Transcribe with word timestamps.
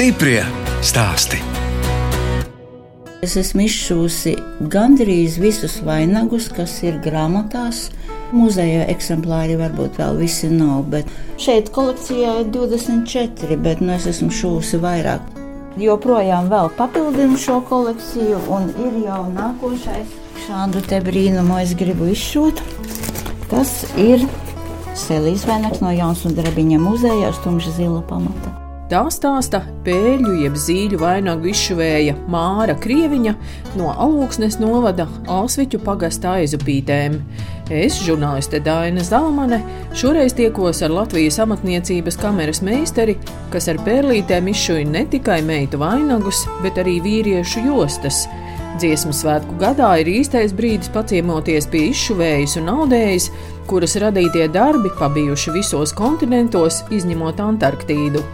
Stiprie 0.00 0.40
stāsti. 0.80 1.36
Es 3.20 3.34
esmu 3.36 3.66
izšūsi 3.66 4.30
gandrīz 4.72 5.34
visus 5.36 5.74
vainagus, 5.84 6.46
kas 6.56 6.78
ir 6.88 6.94
grāmatās. 7.04 7.82
Muzeja 8.32 8.86
eksemplāri 8.88 9.58
varbūt 9.60 9.98
vēl 10.00 10.22
visi 10.22 10.48
nav, 10.48 10.86
bet 10.94 11.10
šeit 11.36 11.68
kolekcijā 11.74 12.38
ir 12.40 12.48
24, 12.54 13.58
bet 13.60 13.82
nu 13.84 13.92
es 13.98 14.06
esmu 14.08 14.30
šūsi 14.38 14.80
vairāk. 14.80 15.26
Joprojām 15.84 16.48
vēl 16.48 16.72
papildinu 16.80 17.36
šo 17.36 17.58
kolekciju, 17.68 18.40
un 18.56 18.72
ir 18.80 18.96
jau 19.04 19.20
nākošais. 19.34 20.16
Šādu 20.46 20.80
te 20.88 21.02
brīnumu 21.04 21.60
es 21.60 21.76
gribu 21.76 22.08
izšūt. 22.14 22.64
Tas 23.52 23.76
ir 24.00 24.24
Selijas 24.96 25.44
vainags 25.44 25.84
no 25.84 25.92
Jaunas 25.92 26.24
un 26.24 26.40
Drabiņa 26.40 26.80
muzeja 26.88 27.36
uz 27.36 27.44
tumša 27.44 27.76
zila 27.76 28.00
pamata. 28.08 28.59
Tā 28.90 29.04
stāsta 29.14 29.60
pēļu 29.86 30.32
jeb 30.40 30.56
zīļu 30.58 30.98
vainagu 30.98 31.52
izšuvēja 31.52 32.16
Māra 32.26 32.74
Krieviņa 32.74 33.36
no 33.78 33.92
Alūksnes 33.92 34.56
novada 34.58 35.06
Alsviķu 35.30 35.78
pagasta 35.84 36.32
aizupītēm. 36.40 37.20
Es, 37.70 38.00
žurnāliste 38.02 38.58
Daina 38.66 39.04
Zalmane, 39.06 39.60
šoreiz 39.94 40.34
tiekos 40.34 40.82
ar 40.82 40.90
Latvijas 40.90 41.38
amatniecības 41.46 42.18
kameras 42.18 42.64
meistari, 42.66 43.14
kas 43.54 43.70
ar 43.70 43.78
pērlītēm 43.86 44.50
izšuja 44.50 44.90
ne 44.90 45.06
tikai 45.12 45.38
meitu 45.46 45.78
vainagus, 45.78 46.42
bet 46.66 46.82
arī 46.82 46.98
vīriešu 47.06 47.62
jostas. 47.70 48.24
Dziesmu 48.82 49.14
svētku 49.14 49.54
gadā 49.60 49.92
ir 50.02 50.10
īstais 50.18 50.50
brīdis 50.56 50.90
paciemoties 50.90 51.70
pie 51.70 51.92
izšuvējas 51.92 52.58
un 52.58 52.74
audējas, 52.74 53.30
kuras 53.70 53.94
radītie 54.02 54.50
darbi 54.50 54.90
pabijuši 54.98 55.54
visos 55.60 55.94
kontinentos, 55.94 56.82
izņemot 56.90 57.38
Antarktīdu. 57.44 58.26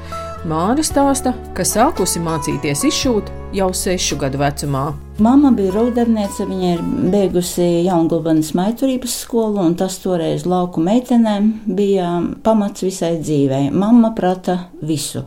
Māra 0.46 0.78
stāsta, 0.86 1.32
ka 1.56 1.64
sākusi 1.66 2.20
mācīties 2.22 2.84
izšūt 2.86 3.30
jau 3.56 3.66
sešu 3.74 4.14
gadu 4.20 4.38
vecumā. 4.38 4.92
Mama 5.18 5.50
bija 5.56 5.72
rūpniece, 5.74 6.44
viņa 6.46 6.68
ir 6.76 6.84
beigusi 7.10 7.64
Jaungulbenas 7.88 8.52
maiturības 8.54 9.16
skolu, 9.24 9.58
un 9.64 9.74
tas 9.80 9.96
toreiz 10.04 10.44
lauku 10.46 10.84
meitenēm 10.86 11.48
bija 11.66 12.12
pamats 12.46 12.84
visai 12.86 13.16
dzīvei. 13.18 13.72
Mama 13.74 14.12
prata 14.14 14.68
visu. 14.86 15.24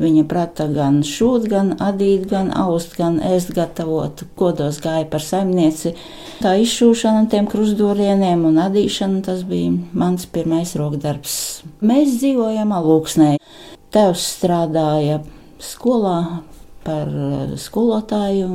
Viņa 0.00 0.24
prata 0.30 0.70
gan 0.72 1.02
šūt, 1.04 1.44
gan 1.50 1.74
adīt, 1.84 2.24
gan 2.32 2.48
aust, 2.56 2.96
gan 2.96 3.20
ēst 3.20 3.52
gatavot. 3.52 4.24
Kodos 4.38 4.80
gāja 4.80 5.04
par 5.12 5.20
saimnieci. 5.26 5.92
Tā 6.40 6.56
izšūšana 6.64 7.28
tiem 7.28 7.52
krustdorieniem 7.52 8.48
un 8.48 8.62
adīšana 8.64 9.26
tas 9.28 9.44
bija 9.44 9.76
mans 9.92 10.24
pirmais 10.24 10.72
rokdarbs. 10.80 11.36
Mēs 11.84 12.16
dzīvojam 12.16 12.72
alūksnē. 12.80 13.34
Tēvs 13.94 14.26
strādāja 14.38 15.20
skolā 15.62 16.18
par 16.84 17.08
eh, 17.08 17.54
skolotāju, 17.60 18.48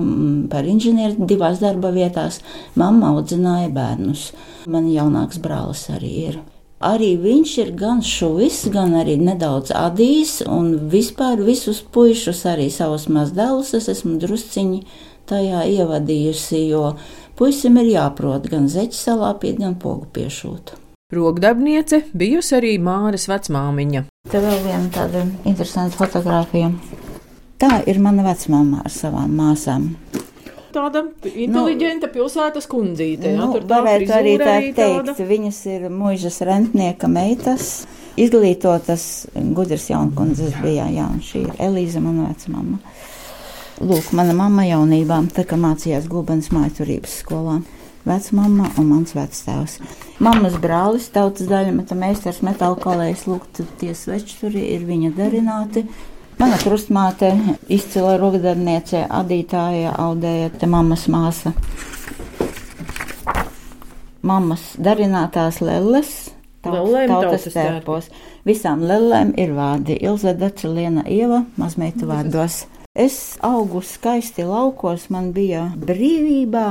par 0.51 0.67
inženieri 0.67 1.27
divās 1.29 1.61
darba 1.63 1.93
vietās. 1.95 2.41
Mamma 2.79 3.13
audzināja 3.15 3.69
bērnus. 3.73 4.29
Man 4.69 4.89
jaunāks 4.91 5.41
brālis 5.41 5.87
arī 5.93 6.13
ir. 6.29 6.39
Arī 6.79 7.13
viņš 7.19 7.53
ir 7.59 7.71
gan 7.75 7.99
šuvis, 8.05 8.61
gan 8.71 8.93
arī 8.95 9.17
nedaudz 9.19 9.73
adījis, 9.75 10.37
un 10.47 10.69
vispār 10.91 11.41
visus 11.43 11.81
puišus, 11.83 12.45
arī 12.47 12.69
savus 12.71 13.09
mazdēlus, 13.11 13.73
es 13.75 13.89
esmu 13.91 14.15
drusciņi 14.21 14.85
tajā 15.27 15.65
ievadījusi, 15.75 16.61
jo 16.71 16.93
puisim 17.35 17.81
ir 17.83 17.91
jāprot 17.97 18.47
gan 18.51 18.71
zeķi 18.71 18.95
salāpīt, 18.95 19.59
gan 19.59 19.75
pogu 19.81 20.07
piešūt. 20.15 20.77
Rokdarbniece 21.11 22.03
bijusi 22.13 22.55
arī 22.55 22.77
Māras 22.79 23.27
vecmāmiņa. 23.27 24.05
Te 24.29 24.37
vēl 24.37 24.59
viena 24.61 24.85
tāda 24.93 25.23
interesanta 25.49 25.97
fotografija. 25.97 26.67
Tā 27.57 27.79
ir 27.89 27.97
mana 27.97 28.21
vecmāma 28.27 28.83
ar 28.85 28.93
savām 28.93 29.31
māsām. 29.33 29.87
Tāda 30.69 31.01
inteliģenta 31.25 32.05
nu, 32.05 32.13
pilsētas 32.13 32.69
kundzīte. 32.69 33.31
Nu, 33.33 33.47
tā 33.57 33.79
varētu 33.81 34.13
arī 34.13 34.35
tā 34.37 34.51
teikt. 34.51 34.77
Tāda. 34.77 35.15
Viņas 35.31 35.63
ir 35.73 35.87
mūžas 35.89 36.37
rentnieka 36.45 37.09
meitas, 37.09 37.87
izglītotas 38.21 39.07
gudras 39.57 39.89
jaunkundzes 39.89 40.53
bija, 40.61 40.85
jā, 40.93 41.09
un 41.09 41.25
šī 41.25 41.47
ir 41.47 41.65
Elīza, 41.65 42.03
mana 42.05 42.29
vecmāma. 42.29 42.77
Lūk, 43.81 44.13
mana 44.13 44.37
mamma 44.37 44.67
jaunībā, 44.69 45.23
tā 45.33 45.47
kā 45.49 45.57
mācījās 45.57 46.05
Gulbenes 46.11 46.53
mājturības 46.53 47.17
skolā 47.23 47.63
vecmāma 48.07 48.69
un 48.79 48.87
mans 48.91 49.15
vectēvs. 49.17 49.79
Mammas 50.23 50.55
brālis, 50.61 51.09
tautas 51.13 51.49
daļameta 51.49 51.97
meistars 51.99 52.41
metāla 52.45 52.79
kalējs, 52.79 53.25
lūk, 53.29 53.49
tie 53.81 53.93
sveči 53.95 54.39
tur 54.41 54.55
ir 54.59 54.85
viņa 54.87 55.11
darināti. 55.17 55.85
Mana 56.39 56.55
krustmāte, 56.61 57.33
izcila 57.67 58.15
rokdarniece, 58.19 59.03
adītāja, 59.11 59.91
audēja, 59.99 60.53
te 60.55 60.69
mammas 60.71 61.07
māsa. 61.11 61.51
Mammas 64.23 64.73
darinātās 64.79 65.59
lelles, 65.63 66.29
Lellēm 66.67 67.07
tautas 67.07 67.45
tērpos. 67.53 68.09
Visām 68.47 68.81
lellēm 68.83 69.31
ir 69.39 69.53
vārdi 69.55 69.95
Ilza 70.03 70.33
Daceliena 70.35 71.05
Ieva, 71.07 71.45
mazmeitu 71.59 72.09
vārdos. 72.09 72.65
Es 72.99 73.37
augu 73.45 73.79
skaisti 73.85 74.43
laukos, 74.43 75.07
man 75.13 75.31
bija 75.31 75.69
brīvībā, 75.79 76.65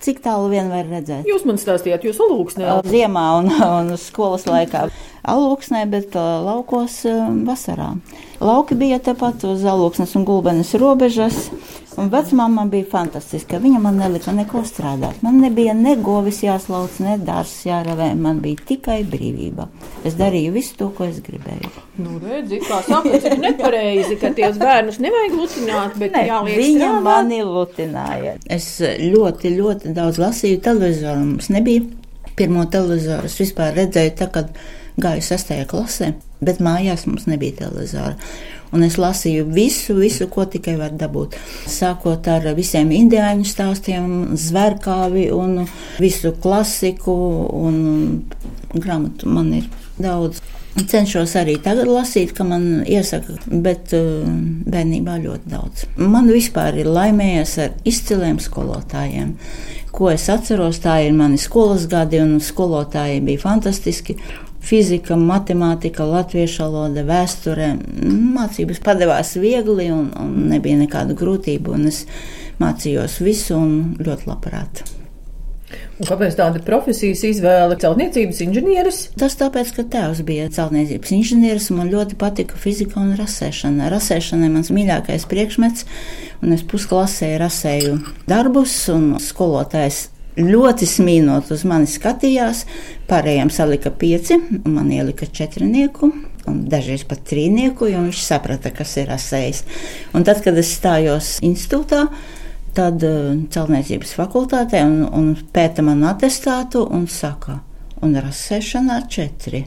Cik 0.00 0.22
tālu 0.24 0.48
vien 0.48 0.70
var 0.72 0.86
redzēt? 0.88 1.26
Jūs 1.28 1.42
man 1.44 1.58
stāstījāt, 1.60 2.06
jūs 2.08 2.20
alūksnē. 2.24 2.78
Ziemā 2.88 3.24
un, 3.36 3.50
un 3.80 3.90
skolas 4.00 4.46
laikā 4.48 4.86
alūksnē, 5.28 5.84
bet 5.92 6.16
laukos 6.16 7.02
vasarā. 7.44 7.92
Lauki 8.40 8.78
bija 8.80 8.96
tepat 9.04 9.44
uz 9.44 9.66
alūksnes 9.68 10.16
un 10.16 10.24
gulbenes 10.24 10.72
robežas. 10.80 11.50
Un 12.00 12.08
vecmāma 12.08 12.64
bija 12.70 12.86
fantastiska. 12.88 13.58
Viņa 13.60 13.80
man 13.82 13.98
nelika 14.00 14.32
neko 14.32 14.62
strādāt. 14.64 15.20
Man 15.24 15.40
nebija 15.42 15.74
ne 15.76 15.92
govis 16.00 16.40
jāslauc, 16.44 16.96
ne 17.04 17.18
dārsts 17.20 17.66
jāravē. 17.68 18.10
Man 18.16 18.40
bija 18.40 18.62
tikai 18.70 19.02
brīvība. 19.08 19.66
Es 20.08 20.16
darīju 20.16 20.54
visu 20.54 20.78
to, 20.78 20.88
ko 20.96 21.04
es 21.10 21.20
gribēju. 21.26 21.70
Nu, 22.00 22.16
redzi, 22.22 22.62
kā 22.64 22.80
sapnis 22.86 23.26
ir 23.28 23.36
nepareizi, 23.42 24.16
ka 24.20 24.32
ties 24.36 24.56
bērnus 24.60 25.00
nevajag 25.04 25.36
lutināt, 25.36 25.98
bet 26.00 26.16
ne, 26.16 26.24
jāliek 26.30 26.60
viņa 26.62 26.86
strādāt. 26.86 27.04
mani 27.04 27.40
lutināja. 27.44 28.36
Es 28.48 28.70
ļoti, 28.80 29.52
ļoti 29.58 29.94
daudz 29.96 30.20
lasīju 30.22 30.62
televizoru. 30.64 31.26
Mums 31.34 31.50
nebija 31.52 31.84
pirmo 32.40 32.64
televizoru. 32.72 33.28
Es 33.28 33.36
vispār 33.42 33.76
redzēju 33.76 34.16
tā, 34.22 34.30
kad 34.32 34.54
gāju 35.00 35.26
sestajā 35.26 35.68
klasē, 35.68 36.14
bet 36.40 36.64
mājās 36.64 37.04
mums 37.10 37.28
nebija 37.28 37.60
televizora. 37.66 38.16
Un 38.70 38.84
es 38.86 38.96
lasīju 39.02 39.48
visu, 39.50 39.96
visu, 39.98 40.28
ko 40.30 40.44
tikai 40.46 40.76
var 40.78 40.94
dabūt. 40.98 41.34
Sākot 41.70 42.28
ar 42.30 42.46
visiem 42.54 42.92
indiāņu 42.94 43.48
stāstiem, 43.48 44.12
zverkāvi 44.38 45.26
un 45.34 45.64
visu 45.98 46.30
klasiku 46.42 47.16
un 47.60 47.76
grāmatu 48.76 49.30
man 49.30 49.52
ir 49.58 49.68
daudz. 49.98 50.38
Cenšos 50.70 51.32
arī 51.34 51.56
tagad 51.58 51.88
lasīt, 51.90 52.30
ka 52.36 52.44
man 52.46 52.84
iesaka, 52.86 53.34
bet 53.50 53.90
uh, 53.96 54.22
bērnībā 54.70 55.16
ļoti 55.24 55.50
daudz. 55.50 55.88
Man 55.98 56.30
vispār 56.30 56.78
ir 56.78 56.90
laimējies 56.94 57.56
ar 57.64 57.74
izciliem 57.90 58.38
skolotājiem. 58.40 59.34
Ko 59.90 60.12
es 60.12 60.28
atceros, 60.30 60.78
tā 60.84 61.00
ir 61.08 61.16
mani 61.18 61.40
skolas 61.42 61.88
gadi, 61.90 62.20
un 62.22 62.38
skolotāji 62.38 63.18
bija 63.26 63.42
fantastiski 63.42 64.14
fizika, 64.60 65.16
matemātika, 65.16 66.04
latviešu 66.06 66.66
valoda, 66.66 67.04
vēsture. 67.08 67.72
Mācības 68.36 68.82
padevās 68.84 69.34
viegli 69.40 69.90
un, 69.94 70.08
un 70.20 70.32
nebija 70.52 70.78
nekādu 70.80 71.16
grūtību. 71.18 71.76
Es 71.90 72.04
mācījos 72.60 73.20
visu 73.24 73.58
un 73.58 73.76
ļoti 74.00 74.28
labprāt. 74.30 74.82
Un 76.00 76.08
kāpēc 76.08 76.34
tāda 76.38 76.62
profesijas 76.64 77.22
izvēle? 77.28 77.76
Celtniecības 77.80 78.40
inženieris? 78.46 79.00
Tas 79.20 79.36
tāpēc, 79.38 79.72
ka 79.76 79.84
tēvs 79.92 80.22
bija 80.26 80.48
celtniecības 80.52 81.12
inženieris 81.14 81.68
un 81.70 81.82
man 81.82 81.92
ļoti 81.92 82.16
patika 82.20 82.58
fizika 82.58 82.98
un 83.02 83.12
rasēšana. 83.18 83.90
Rasēšana 83.92 84.48
ir 84.48 84.54
mans 84.54 84.72
mīļākais 84.74 85.28
priekšmets, 85.30 85.86
un 86.40 86.56
es 86.56 86.64
pusklasē 86.66 87.34
rasēju 87.42 88.00
darbus, 88.30 88.74
un 88.94 89.12
skolotājs 89.22 90.08
ļoti 90.44 90.88
smīnot 90.88 91.50
uz 91.54 91.64
mani 91.68 91.88
skatījās. 91.90 92.64
Pārējiem 93.10 93.50
salika 93.52 93.92
pieci, 93.92 94.38
un 94.60 94.76
man 94.76 94.90
ielika 94.94 95.26
četrnieku. 95.26 96.12
Un 96.50 96.60
dažreiz 96.72 97.04
pat 97.06 97.22
trīnieku, 97.28 97.90
jo 97.90 98.00
viņš 98.06 98.20
saprata, 98.24 98.72
kas 98.74 98.96
ir 98.98 99.10
asējis. 99.12 99.64
Un 100.16 100.24
tad, 100.26 100.40
kad 100.44 100.56
es 100.58 100.72
stājos 100.72 101.34
institūtā, 101.46 102.06
tad 102.74 103.02
uh, 103.06 103.34
celtniecības 103.52 104.14
fakultātē 104.16 104.80
un, 104.86 105.02
un 105.04 105.34
pēta 105.52 105.84
manu 105.86 106.08
atestātu 106.10 106.86
un 106.86 107.04
saka, 107.10 107.60
un 108.00 108.16
rasēšanā 108.16 109.02
četri. 109.12 109.66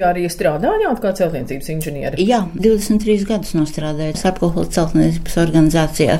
Arī 0.00 0.24
strādājāt 0.32 1.00
kā 1.02 1.10
celtniecības 1.12 1.66
inženieri? 1.74 2.24
Jā, 2.24 2.46
23 2.56 3.26
gadus 3.28 3.52
strādāju 3.68 4.16
Sapkohola 4.16 4.70
celtniecības 4.72 5.36
organizācijā, 5.42 6.16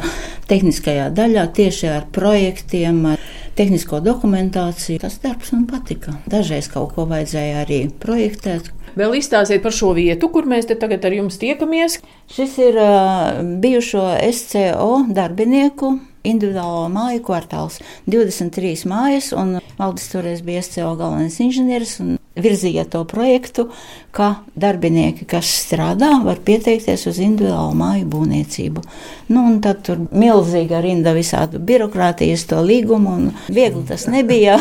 tehniskajā 0.50 1.08
daļā, 1.16 1.46
tieši 1.56 1.88
ar 1.88 2.04
projektiem, 2.12 3.00
ar 3.14 3.19
tehnisko 3.60 4.00
dokumentāciju. 4.04 5.02
Tas 5.04 5.20
darbs 5.22 5.52
man 5.54 5.66
patika. 5.70 6.16
Dažreiz 6.30 6.70
kaut 6.72 6.94
ko 6.96 7.06
vajadzēja 7.10 7.64
arī 7.66 7.80
projektēt. 8.02 8.72
Vēl 8.98 9.20
izstāstiet 9.20 9.62
par 9.62 9.74
šo 9.74 9.92
vietu, 9.94 10.30
kur 10.32 10.48
mēs 10.50 10.66
te 10.66 10.74
tagad 10.78 11.04
ar 11.06 11.14
jums 11.14 11.38
tiekamies. 11.38 12.00
Šis 12.32 12.56
ir 12.64 12.78
uh, 12.80 13.42
bijušo 13.62 14.06
SCO 14.34 15.04
darbinieku 15.14 15.98
individuālo 16.26 16.88
māju 16.92 17.22
kvartāls. 17.26 17.80
23 18.10 18.86
mājas, 18.90 19.30
un 19.36 19.58
Valdis 19.80 20.10
toreiz 20.12 20.42
bija 20.44 20.62
SCO 20.64 20.94
galvenais 20.98 21.38
inženieris 21.40 21.94
un 22.04 22.16
virzīja 22.40 22.84
to 22.90 23.02
projektu, 23.08 23.66
ka 24.14 24.42
darbinieki, 24.60 25.26
kas 25.28 25.48
strādā, 25.64 26.12
var 26.24 26.42
pieteikties 26.44 27.06
uz 27.10 27.20
individuālu 27.22 27.76
māju 27.78 28.10
būvniecību. 28.12 28.84
Nu, 29.32 29.46
un 29.48 29.58
tad 29.64 29.82
tur 29.86 30.04
milzīga 30.10 30.82
rinda 30.84 31.14
visādu 31.16 31.62
birokrātijas 31.62 32.46
to 32.50 32.60
līgumu, 32.64 33.16
un 33.16 33.32
viegli 33.48 33.86
tas 33.88 34.06
nebija, 34.12 34.60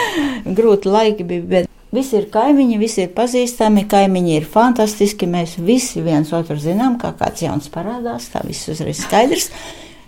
grūti 0.58 0.90
laiki 0.90 1.26
bija, 1.26 1.50
bet 1.56 1.70
Visi 1.90 2.20
ir 2.20 2.28
kaimiņi, 2.30 2.76
visi 2.78 3.00
ir 3.02 3.08
pazīstami, 3.16 3.82
kaimiņi 3.90 4.36
ir 4.36 4.44
fantastiski. 4.46 5.26
Mēs 5.26 5.56
visi 5.58 5.98
viens 6.04 6.30
otru 6.36 6.54
zinām, 6.62 7.00
kā 7.02 7.10
kāds 7.18 7.42
jauns 7.42 7.66
parādās. 7.74 8.28
Tā 8.30 8.44
viss 8.46 8.70
uzreiz 8.70 9.00
skaidrs. 9.02 9.48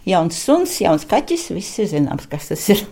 Jauns 0.03 0.35
suns, 0.35 0.73
jauns 0.83 1.05
kaķis, 1.07 1.45
viss 1.55 1.79
ir 1.79 1.87
zināms, 1.93 2.27
kas 2.31 2.49
tas 2.51 2.65
ir. 2.75 2.83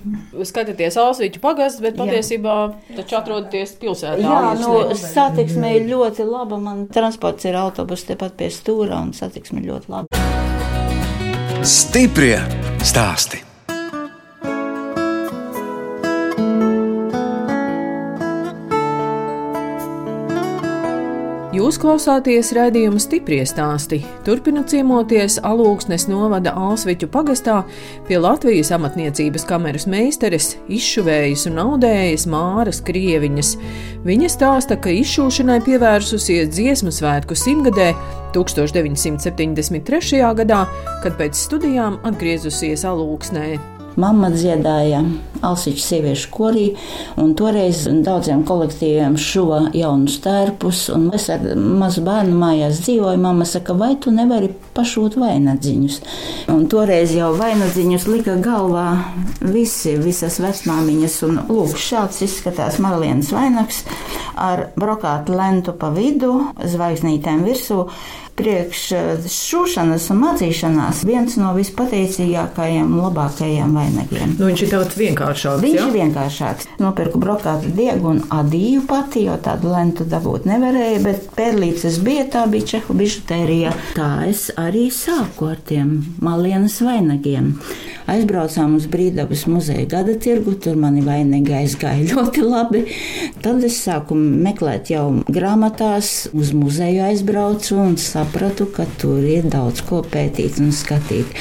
Skatieties, 0.47 0.95
Ausvīķu 1.01 1.43
pagasts, 1.43 1.83
bet 1.83 1.99
patiesībā 1.99 2.55
taču 3.01 3.19
atrodaties 3.19 3.75
pilsētā. 3.83 4.23
Jā, 4.23 4.55
nu, 4.61 4.95
satiksme 4.95 5.75
ir 5.81 5.91
ļoti 5.91 6.29
laba. 6.29 6.61
Man 6.63 6.87
transports 6.95 7.51
ir 7.51 7.59
autobus 7.59 8.07
tepat 8.07 8.39
pie 8.39 8.53
stūra 8.55 9.03
un 9.03 9.11
satiksme 9.17 9.67
ļoti 9.67 9.91
laba. 9.91 10.25
Stiprie 11.67 12.37
stāsti! 12.87 13.50
Jūs 21.51 21.81
klausāties 21.83 22.53
raidījuma 22.55 23.01
stipri 23.03 23.41
stāstī. 23.43 23.97
Turpinot 24.23 24.71
ciemoties 24.71 25.41
Alūksnes 25.43 26.05
novada 26.07 26.53
Alsviķu 26.55 27.09
pagastā 27.11 27.57
pie 28.07 28.21
Latvijas 28.23 28.71
amatniecības 28.77 29.49
kameras 29.49 29.89
meistares, 29.91 30.53
izšuvējas 30.71 31.49
un 31.51 31.59
audējas 31.65 32.29
Māras 32.31 32.79
Krieviņas. 32.87 33.51
Viņa 34.07 34.31
stāsta, 34.31 34.79
ka 34.79 34.95
izšūšanai 34.95 35.59
pievērsusies 35.67 36.55
dziesmu 36.55 36.95
svētku 36.95 37.35
simtgadē 37.35 37.91
1973. 38.39 40.23
gadā, 40.45 40.63
kad 41.03 41.19
pēc 41.19 41.35
studijām 41.35 41.99
atgriezusies 42.07 42.87
Alūksnē. 42.87 43.80
Mamma 43.99 44.31
dziedāja 44.31 45.03
Alsiņš 45.41 45.81
sieviešu 45.81 46.29
korī, 46.35 46.65
un 47.21 47.31
toreiz 47.39 47.87
daudziem 48.05 48.43
kolektīviem 48.45 49.15
šo 49.17 49.47
jaunu 49.73 50.11
stērpus, 50.13 50.83
un 50.93 51.07
es 51.17 51.31
ar 51.33 51.47
mazu 51.57 52.05
bērnu 52.05 52.37
mājās 52.37 52.83
dzīvoju. 52.85 53.21
Mamma 53.23 53.47
saka, 53.49 53.73
vai 53.73 53.95
tu 53.97 54.13
nevari 54.13 54.51
pašūt 54.77 55.17
vainagdziņus? 55.21 55.97
Un 56.53 56.67
toreiz 56.71 57.15
jau 57.17 57.33
vainagdziņus 57.41 58.07
lika 58.13 58.37
galvā 58.45 58.87
visi, 59.41 59.97
visas 59.97 60.37
vecmāmiņas, 60.45 61.21
un 61.31 61.41
lūk, 61.49 61.77
šāds 61.81 62.21
izskatās 62.29 62.77
Marlienas 62.85 63.33
vainags 63.33 63.87
ar 64.41 64.69
brokātu 64.77 65.37
lentu 65.37 65.73
pa 65.77 65.89
vidu, 65.97 66.37
zvaigznītēm 66.61 67.47
virsū 67.49 67.87
priekš 68.39 68.83
šūšanas 69.31 70.09
un 70.13 70.21
mācīšanās 70.25 71.03
viens 71.09 71.37
no 71.41 71.53
vispateicīgākajiem 71.57 72.93
labākajiem 73.01 73.75
vainagiem. 73.77 74.35
Nu, 74.39 74.49
viņš 74.49 74.65
ir 74.67 74.73
daudz 74.75 74.97
vienkāršāks. 75.01 75.63
Viņš 75.65 75.79
ja? 75.79 75.87
ir 75.87 75.97
vienkāršāks. 75.99 76.69
Nopirku 76.81 77.21
brokātu 77.23 77.73
diegu 77.77 78.15
un 78.15 78.23
adīju 78.35 78.85
pati, 78.91 79.25
jo 79.29 79.37
tādu 79.43 79.73
lentu 79.75 80.07
dabūt 80.09 80.49
nevarēja, 80.51 81.03
bet 81.05 81.31
pērlīces 81.37 82.01
bija, 82.05 82.27
tā 82.33 82.47
bija 82.51 82.75
čehu 82.77 82.97
bižutērija. 82.99 83.75
Tā 83.97 84.11
es 84.31 84.49
arī 84.61 84.89
sāku 84.95 85.51
ar 85.53 85.61
tiem 85.71 85.97
malienas 86.25 86.81
vainagiem. 86.85 87.55
Aizbraucām 88.11 88.75
uz 88.75 88.89
Brīdabas 88.91 89.45
muzeja 89.47 89.85
gada 89.91 90.17
tirgu, 90.19 90.57
tur 90.59 90.79
mani 90.81 91.03
vainīgi 91.07 91.55
aizgāja 91.61 92.07
ļoti 92.15 92.43
labi. 92.47 92.85
Tad 93.45 93.63
es 93.67 93.79
sāku 93.85 94.17
meklēt 94.19 94.91
jau 94.95 95.05
grāmatās, 95.31 96.31
uz 96.35 96.55
muzeju 96.57 97.05
aizbraucu 97.11 97.79
un 97.79 97.97
sapratu, 98.21 98.69
ka 98.69 98.85
tur 99.01 99.25
ir 99.25 99.49
daudz 99.49 99.81
ko 99.87 100.03
pētīt 100.05 100.61
un 100.61 100.73
skatīt. 100.77 101.33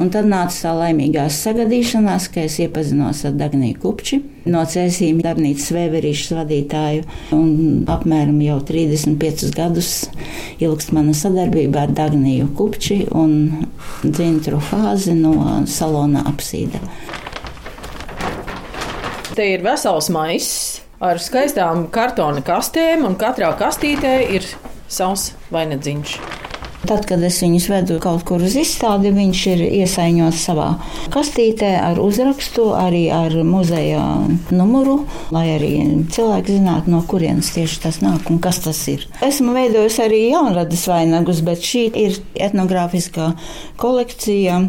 Un 0.00 0.08
tad 0.12 0.28
nāca 0.28 0.54
tā 0.54 0.72
laimīgā 0.76 1.26
sagadīšanās, 1.32 2.28
ka 2.32 2.44
es 2.46 2.56
iepazinos 2.62 3.22
ar 3.28 3.34
Dagniju 3.36 3.76
Kupči, 3.82 4.20
no 4.48 4.62
Cēsīm 4.68 5.18
darbnīcas 5.24 5.72
vēverīšas 5.76 6.36
vadītāju. 6.38 7.04
Un 7.36 7.88
apmēram 7.90 8.38
jau 8.44 8.58
35 8.68 9.50
gadus 9.56 9.90
ilgst 10.62 10.94
mana 10.96 11.16
sadarbība 11.16 11.84
ar 11.84 11.94
Dagniju 11.96 12.48
Kupči 12.56 13.02
un 13.16 13.66
Dzintru 14.04 14.60
Fāzi 14.70 15.16
no 15.16 15.34
salona 15.68 16.24
apsīda. 16.30 16.80
Te 19.36 19.52
ir 19.52 19.64
vesels 19.64 20.08
maiss 20.12 20.80
ar 21.00 21.20
skaistām 21.20 21.86
kartona 21.92 22.44
kastēm, 22.44 23.06
un 23.08 23.20
katrā 23.20 23.52
kastītē 23.60 24.16
ir 24.36 24.48
savs 24.90 25.30
vainagdziņš. 25.54 26.18
Tad, 26.80 27.04
kad 27.04 27.20
es 27.20 27.36
viņus 27.42 27.66
vedu 27.68 27.96
kaut 28.00 28.22
kur 28.24 28.40
uz 28.40 28.54
izstādi, 28.56 29.10
viņš 29.12 29.40
ir 29.50 29.62
iesaiņots 29.82 30.44
savā 30.48 30.68
kastītē 31.12 31.74
ar 31.76 32.00
uzrakstu, 32.00 32.70
arī 32.72 33.02
ar 33.12 33.34
muzeja 33.44 34.00
numuru, 34.48 35.02
lai 35.34 35.44
arī 35.58 35.72
cilvēki 36.08 36.56
zinātu, 36.56 36.94
no 36.94 37.02
kurienes 37.10 37.52
tieši 37.52 37.82
tas 37.84 38.00
nāk 38.00 38.30
un 38.32 38.40
kas 38.40 38.62
tas 38.64 38.80
ir. 38.88 39.04
Esmu 39.26 39.52
veidojusi 39.58 40.02
arī 40.06 40.22
jaunradas 40.30 40.86
vainagus, 40.88 41.44
bet 41.44 41.60
šī 41.68 41.84
ir 42.00 42.16
etnogrāfiskā 42.48 43.34
kolekcija. 43.80 44.62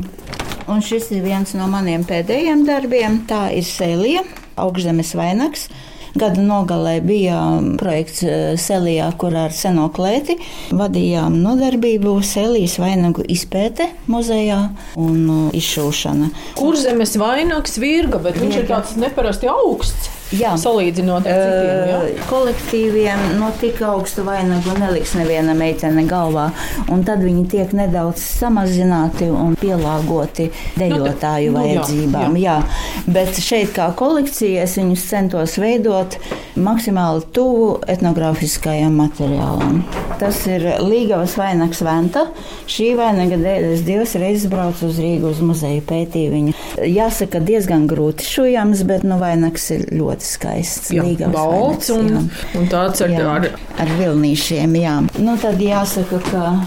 Un 0.71 0.83
šis 0.83 1.13
ir 1.15 1.24
viens 1.24 1.56
no 1.56 1.65
maniem 1.71 2.03
pēdējiem 2.07 2.67
darbiem. 2.67 3.21
Tā 3.31 3.47
ir 3.56 3.63
sēlija, 3.67 4.27
augšzemes 4.59 5.15
vainags. 5.15 5.69
Gada 6.11 6.43
nogalē 6.43 6.97
bija 7.05 7.37
projekts 7.79 8.23
eh, 8.27 8.53
Selijā, 8.59 9.07
kur 9.19 9.35
ar 9.39 9.53
seno 9.55 9.87
klēti 9.95 10.36
vadījām 10.75 11.38
nodarbību 11.39 12.17
Selijas 12.27 12.75
vainagu 12.81 13.24
izpēte 13.31 13.88
muzejā 14.12 14.59
un 15.00 15.21
eh, 15.24 15.59
izšūšana. 15.62 16.31
Kurzemes 16.59 17.15
vainags 17.21 17.79
virga, 17.79 18.19
bet 18.19 18.36
virga. 18.36 18.43
viņš 18.43 18.59
ir 18.59 18.67
tāds 18.74 18.97
neparasti 19.00 19.51
augsts. 19.51 20.20
Jā. 20.35 20.53
Salīdzinot 20.59 21.27
ar 21.27 21.39
citiem 21.41 21.89
jā. 21.89 22.25
kolektīviem, 22.29 23.23
no 23.39 23.50
tik 23.59 23.81
augstu 23.83 24.23
vainagu 24.27 24.75
neliks 24.79 25.15
neviena 25.19 25.55
meitene 25.57 26.05
galvā. 26.07 26.50
Un 26.91 27.03
tad 27.07 27.23
viņi 27.25 27.45
tiek 27.51 27.73
nedaudz 27.75 28.23
samazināti 28.39 29.27
un 29.31 29.57
pielāgoti 29.59 30.50
dejotāju 30.79 31.51
nu, 31.51 31.57
nu, 31.57 31.65
vajadzībām. 31.65 32.38
Jā, 32.39 32.59
jā. 32.61 33.09
Bet 33.11 33.41
šeit, 33.43 33.73
kā 33.75 33.89
kolekcija, 33.97 34.63
es 34.63 34.77
viņus 34.79 35.07
centos 35.09 35.57
veidot 35.61 36.15
maksimāli 36.55 37.25
tuvu 37.35 37.75
etnogrāfiskajam 37.91 38.95
materiālam. 39.01 39.81
Tas 40.21 40.43
ir 40.47 40.63
Līgavas 40.85 41.35
vainags 41.39 41.81
Venta. 41.85 42.27
Šī 42.69 42.91
vainaga 43.00 43.39
dēļ 43.41 43.67
es 43.71 43.85
divas 43.88 44.13
reizes 44.19 44.47
braucu 44.51 44.88
uz 44.91 45.00
Rīgu 45.01 45.31
uz 45.31 45.41
muzeju 45.43 45.83
pētīju 45.89 46.33
viņu. 46.35 46.55
Jāsaka, 46.88 47.41
diezgan 47.43 47.88
grūti 47.89 48.27
šujams, 48.27 48.85
bet 48.88 49.05
nu 49.07 49.17
vainags 49.21 49.69
ir 49.75 49.88
ļoti 49.91 50.20
ļoti 50.21 50.29
skaists. 50.29 50.91
Jā, 50.93 51.29
balts 51.31 51.89
un, 51.89 52.09
jā. 52.09 52.21
un 52.57 52.67
tāds 52.69 53.01
ar, 53.01 53.09
jā, 53.09 53.25
ar, 53.25 53.47
ar 53.79 53.89
vilnīšiem. 53.97 54.75
Jā. 54.77 55.01
Nu, 55.19 55.37
tad 55.37 55.59
jāsaka, 55.59 56.21
ka 56.29 56.65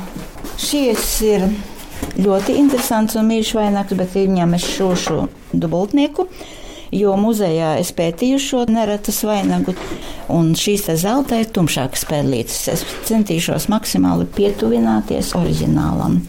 šis 0.59 1.23
ir 1.23 1.47
ļoti 2.19 2.59
interesants 2.59 3.17
un 3.17 3.29
mīļš 3.29 3.55
vainags, 3.55 3.95
bet 3.95 4.15
viņam 4.15 4.55
es 4.55 4.65
šošu 4.77 5.29
dubultnieku 5.53 6.29
jo 6.95 7.15
muzejā 7.19 7.75
es 7.83 7.91
pētīju 7.97 8.41
šo 8.43 8.65
neretas 8.71 9.21
vainagu, 9.27 9.75
un 10.33 10.53
šīs 10.59 10.87
zelta 11.01 11.41
ir 11.41 11.51
tumšākas 11.55 12.07
pēdlītes. 12.11 12.61
Es 12.73 12.85
centīšos 13.09 13.69
maksimāli 13.73 14.29
pietuvināties 14.37 15.33
oriģinālam. 15.39 16.21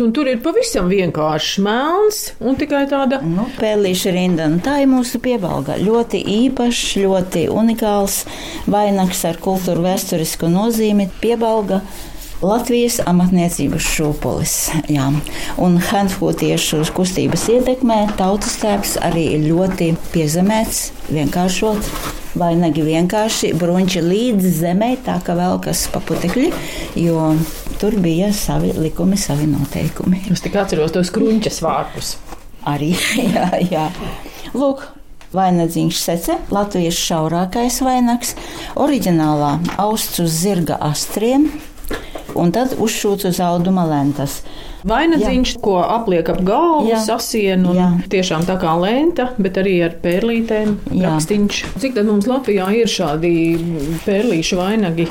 Un 0.00 0.12
tur 0.16 0.30
ir 0.30 0.40
pavisam 0.44 0.88
vienkārši 0.92 1.64
melns 1.66 2.22
un 2.40 2.56
tikai 2.60 2.84
tāda 2.90 3.20
nu, 3.26 3.48
pēlīša 3.58 4.14
rinda. 4.14 4.48
Un 4.48 4.62
tā 4.64 4.78
ir 4.84 4.90
mūsu 4.90 5.20
piebalga. 5.22 5.76
Ļoti 5.82 6.22
īpašs, 6.38 6.96
ļoti 7.02 7.44
unikāls 7.52 8.22
vainags 8.70 9.26
ar 9.28 9.40
kultūru 9.42 9.84
vēsturisku 9.84 10.48
nozīmi. 10.52 11.10
Piebalga 11.22 11.82
Latvijas 12.42 12.96
amatniecības 13.06 13.84
šūpolis. 13.86 14.54
Jā. 14.90 15.04
Un 15.62 15.76
hanfūtiešu 15.78 16.80
kustības 16.96 17.44
ietekmē 17.54 18.00
tautas 18.18 18.56
tēps 18.58 18.96
arī 18.98 19.28
ļoti 19.44 19.92
piezemēts, 20.10 20.88
vienkāršots. 21.12 21.92
Vainagi 22.42 22.82
vienkārši 22.86 23.52
bruņķi 23.60 24.02
līdz 24.02 24.48
zemē, 24.58 24.90
tā 25.06 25.20
ka 25.22 25.36
vēl 25.38 25.60
kas 25.62 25.84
paputekļi, 25.92 26.48
jo 27.04 27.28
tur 27.78 27.94
bija 28.02 28.32
savi 28.34 28.72
likumi, 28.74 29.20
savi 29.20 29.46
noteikumi. 29.52 30.24
Es 30.32 30.42
tikai 30.42 30.64
atceros 30.64 30.96
tos 30.96 31.12
kruņķa 31.14 31.52
svārpus. 31.52 32.16
Arī, 32.66 32.94
jā, 33.36 33.50
jā. 33.70 33.86
Lūk, 34.56 34.88
Vainadziņš 35.32 35.98
sece, 36.00 36.34
latviešu 36.52 37.06
šaurākais 37.06 37.78
vainags, 37.84 38.34
oriģinālā 38.76 39.54
austs 39.80 40.20
uz 40.20 40.34
zirga 40.42 40.76
astriem, 40.90 41.46
un 42.38 42.52
tad 42.54 42.76
uzšūts 42.78 43.28
uz 43.30 43.40
auduma 43.44 43.84
lentas. 43.88 44.40
Vainadziņš, 44.88 45.56
ko 45.62 45.76
apliek 45.84 46.28
ap 46.32 46.40
galvu, 46.46 46.88
Jā. 46.90 47.02
sasienu, 47.06 47.74
Jā. 47.76 47.88
un 47.92 48.02
tiešām 48.10 48.46
tā 48.48 48.56
kā 48.58 48.72
lenta, 48.80 49.28
bet 49.38 49.60
arī 49.62 49.76
ar 49.86 49.94
pērlītēm 50.02 50.74
Jā. 50.90 51.12
rakstīņš. 51.12 51.60
Cik 51.78 51.94
tad 51.98 52.08
mums 52.10 52.26
Latvijā 52.30 52.66
ir 52.74 52.90
šādi 52.90 53.34
pērlīšu 54.06 54.58
vainagi? 54.58 55.06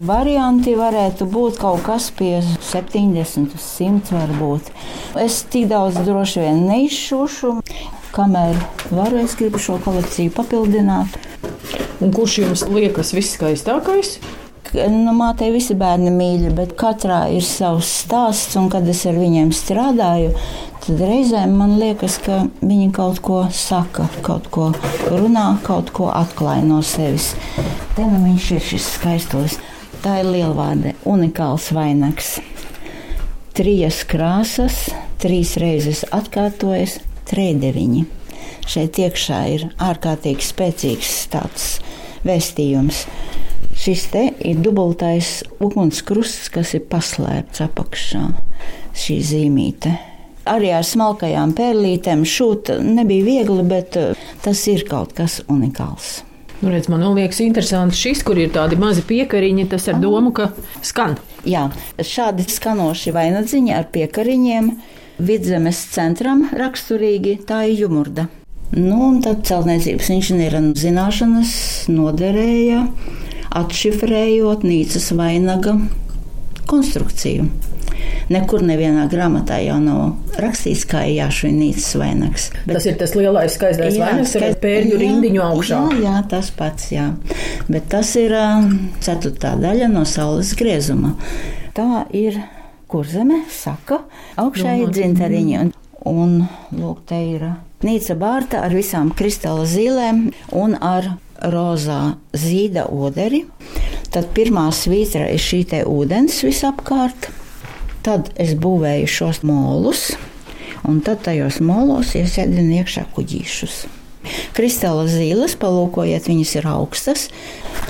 Varianti 0.00 0.72
varētu 0.78 1.26
būt 1.28 1.58
kaut 1.60 1.82
kas 1.84 2.08
pie 2.16 2.38
70, 2.40 3.52
100 3.60 4.14
varbūt. 4.16 4.70
Es 5.20 5.42
tik 5.52 5.68
daudz 5.68 6.00
droši 6.06 6.40
vien 6.46 6.62
neizšūšu, 6.70 7.50
kamēr 8.16 8.56
varu, 8.88 9.20
es 9.20 9.36
gribu 9.36 9.60
šo 9.60 9.76
kolekciju 9.84 10.32
papildināt. 10.34 11.20
Un 12.00 12.14
kurš 12.16 12.38
jums 12.40 12.64
liekas 12.72 13.12
viskaistākais? 13.12 14.16
Nu, 14.70 15.10
mātei 15.18 15.48
visi 15.50 15.74
bērni 15.74 16.12
mīļi, 16.14 16.50
bet 16.54 16.76
katrā 16.78 17.24
ir 17.34 17.42
savs 17.42 17.88
stāsts, 18.04 18.54
un 18.60 18.68
kad 18.70 18.86
es 18.86 19.00
ar 19.08 19.16
viņiem 19.18 19.48
strādāju, 19.50 20.30
tad 20.84 21.02
reizēm 21.02 21.56
man 21.58 21.74
liekas, 21.80 22.20
ka 22.22 22.44
viņi 22.60 22.92
kaut 22.94 23.18
ko 23.26 23.40
saka, 23.50 24.06
kaut 24.22 24.46
ko 24.54 24.68
runā, 25.10 25.48
kaut 25.66 25.90
ko 25.96 26.12
atklāja 26.14 26.62
no 26.68 26.78
sevis. 26.86 27.32
Te 27.96 28.06
nu 28.06 28.22
viņš 28.28 28.46
ir 28.54 28.64
šis 28.68 28.86
skaistos. 28.94 29.58
Tā 30.04 30.20
ir 30.22 30.30
lielvārde, 30.30 30.94
unikāls 31.02 31.72
vainags. 31.74 32.36
Trīs 33.58 34.04
krāsas, 34.08 34.86
trīs 35.20 35.56
reizes 35.60 36.06
atkārtojas, 36.14 37.00
trēdeviņi. 37.28 38.06
Šeit 38.70 39.02
iekšā 39.02 39.42
ir 39.50 39.66
ārkārtīgi 39.82 40.46
spēcīgs 40.46 41.14
tāds 41.34 41.70
vēstījums. 42.22 43.02
Šis 43.80 44.02
te 44.12 44.26
ir 44.44 44.58
dubultais 44.60 45.38
ugunskrusts, 45.64 46.50
kas 46.52 46.74
ir 46.76 46.82
paslēpts 46.90 47.62
apakšā. 47.64 48.26
Šī 48.92 49.16
zīmīte. 49.24 49.94
Arī 50.50 50.74
ar 50.76 50.84
smalkajām 50.84 51.54
pērlītēm 51.56 52.26
šūt 52.28 52.74
nebija 52.84 53.24
viegli, 53.24 53.64
bet 53.70 53.96
eh, 53.96 54.26
tas 54.44 54.60
ir 54.68 54.84
kaut 54.88 55.14
kas 55.16 55.38
unikāls. 55.48 56.18
Nu, 56.60 56.68
redz, 56.68 56.90
man 56.92 57.06
liekas, 57.16 57.40
interesanti 57.40 57.96
šis, 57.96 58.20
kur 58.26 58.36
ir 58.36 58.52
tādi 58.52 58.76
mazi 58.76 59.00
piekariņi, 59.08 59.64
tas 59.72 59.88
ar 59.88 59.96
domu, 60.02 60.34
ka 60.36 60.50
skan. 60.84 61.16
Jā, 61.48 61.70
šādi 61.96 62.44
skanoši 62.52 63.14
vainadziņi 63.16 63.72
ar 63.78 63.88
piekariņiem 63.94 64.68
vidzemes 65.24 65.80
centram 65.94 66.44
raksturīgi 66.52 67.38
tā 67.48 67.62
ir 67.70 67.86
jumurda. 67.86 68.28
Nu, 68.76 69.00
un 69.08 69.22
tad 69.24 69.46
celtniecības 69.48 70.12
inženiera 70.12 70.60
zināšanas 70.76 71.54
noderēja 71.88 72.84
atšifrējot 73.50 74.62
Nīcas 74.66 75.10
vainaga 75.18 75.76
konstrukciju. 76.70 77.48
Nekur 78.30 78.62
nevienā 78.62 79.08
grāmatā 79.10 79.58
jau 79.64 79.76
nav 79.82 80.36
rakstīts, 80.40 80.84
kā 80.88 81.02
ir 81.10 81.16
jāšuj 81.18 81.50
Nīcas 81.56 81.88
vainags. 81.98 82.44
Bet- 82.66 82.76
Tas 82.76 82.86
ir 82.86 82.94
tas 82.96 83.14
lielais 83.18 83.48
skaistais 83.56 83.98
vainags 83.98 84.36
ar 84.36 84.42
skait- 84.42 84.60
pērļu 84.62 84.94
jā, 84.94 85.00
rindiņu 85.02 85.42
augšā. 85.42 85.80
Jā, 85.90 86.00
jā, 86.04 86.28
tas 86.28 86.50
pats, 86.50 86.90
jā. 86.92 87.08
Bet 87.68 87.88
tas 87.88 88.14
ir 88.16 88.30
ā, 88.30 88.46
ceturtā 89.00 89.56
daļa 89.60 89.90
no 89.92 90.04
saules 90.04 90.54
griezuma. 90.54 91.16
Tā 91.74 92.06
ir 92.14 92.40
kurzeme, 92.88 93.42
saka, 93.50 94.00
augšā 94.38 94.78
ir 94.82 94.88
dzintariņi. 94.90 95.72
Un, 96.08 96.46
lūk, 96.72 97.02
te 97.08 97.18
ir 97.34 97.44
nīca 97.84 98.16
bārta 98.16 98.62
ar 98.64 98.72
visām 98.72 99.10
kristāla 99.16 99.66
zīlēm 99.68 100.30
un 100.56 100.76
ar 100.80 101.14
rozā 101.52 102.16
zīda 102.32 102.86
oderi. 102.88 103.44
Tad 104.10 104.32
pirmā 104.34 104.66
svītra 104.74 105.28
ir 105.30 105.40
šī 105.40 105.60
te 105.70 105.84
ūdens 105.86 106.40
visapkārt. 106.46 107.30
Tad 108.04 108.32
es 108.40 108.54
būvēju 108.56 109.08
šos 109.12 109.42
molus, 109.44 110.08
un 110.88 111.02
tad 111.04 111.20
tajos 111.26 111.60
molos 111.60 112.14
iesēdinu 112.16 112.80
iekšā 112.80 113.04
kuģīšus. 113.14 113.82
Kristāla 114.56 115.06
zīles, 115.08 115.56
palūkojiet, 115.60 116.28
viņas 116.28 116.54
ir 116.58 116.68
augstas. 116.68 117.28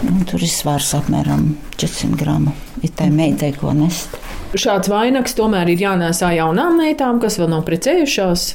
Un 0.07 0.25
tur 0.29 0.41
ir 0.43 0.51
svars 0.51 0.95
apmēram 0.97 1.55
400 1.77 2.17
gramu. 2.21 2.55
Ir 2.85 2.93
tā 2.97 3.11
meitai, 3.13 3.53
ko 3.57 3.75
nest. 3.77 4.17
Šāds 4.57 4.91
vainags 4.91 5.37
tomēr 5.39 5.69
ir 5.71 5.85
jānēsā 5.85 6.33
jaunām 6.39 6.81
meitām, 6.81 7.21
kas 7.23 7.39
vēl 7.39 7.53
nav 7.53 7.67
precējušās. 7.69 8.49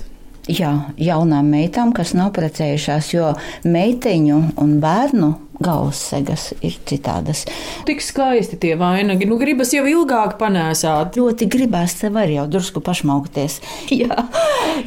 Jā, 0.52 0.72
jaunām 1.02 1.48
meitām, 1.50 1.94
kas 1.96 2.14
nav 2.18 2.34
precējušās, 2.36 3.14
jo 3.16 3.32
meiteņu 3.66 4.42
un 4.62 4.76
bērnu 4.84 5.32
galvas 5.64 6.00
segas 6.12 6.50
ir 6.66 6.76
citādas. 6.88 7.46
Tik 7.88 8.04
skaisti 8.04 8.60
tie 8.62 8.74
vainagi, 8.80 9.28
nu 9.30 9.38
gribas 9.42 9.74
jau 9.76 9.86
ilgāk 9.90 10.38
panēsāt. 10.42 11.18
Ļoti 11.20 11.48
gribās 11.52 11.98
tev 12.00 12.20
arī 12.20 12.40
jau 12.40 12.48
drusku 12.52 12.84
pašmaukties. 12.86 13.60
Jā, 14.02 14.28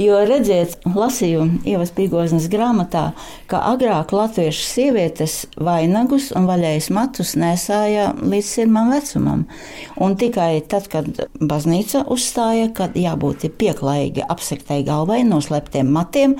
jo 0.01 0.21
redziet, 0.29 0.79
lasīju 0.89 1.47
Ievas 1.69 1.93
Pīgoznes 1.97 2.49
grāmatā, 2.53 3.13
ka 3.51 3.63
agrāk 3.73 4.13
latviešu 4.17 4.65
sievietes 4.67 5.39
vainagus 5.57 6.31
un 6.37 6.49
vaļējas 6.49 6.91
matus 6.95 7.35
nesāja 7.41 8.11
līdz 8.19 8.49
sirmam 8.49 8.93
vecumam. 8.93 9.47
Un 9.99 10.17
tikai 10.21 10.61
tad, 10.69 10.91
kad 10.93 11.09
baznīca 11.41 12.05
uzstāja, 12.13 12.71
ka 12.77 12.91
jābūt 12.95 13.49
ir 13.49 13.55
pieklājīgi 13.61 14.27
apsektai 14.29 14.83
galvai, 14.87 15.23
noslēptiem 15.29 15.91
matiem 15.93 16.37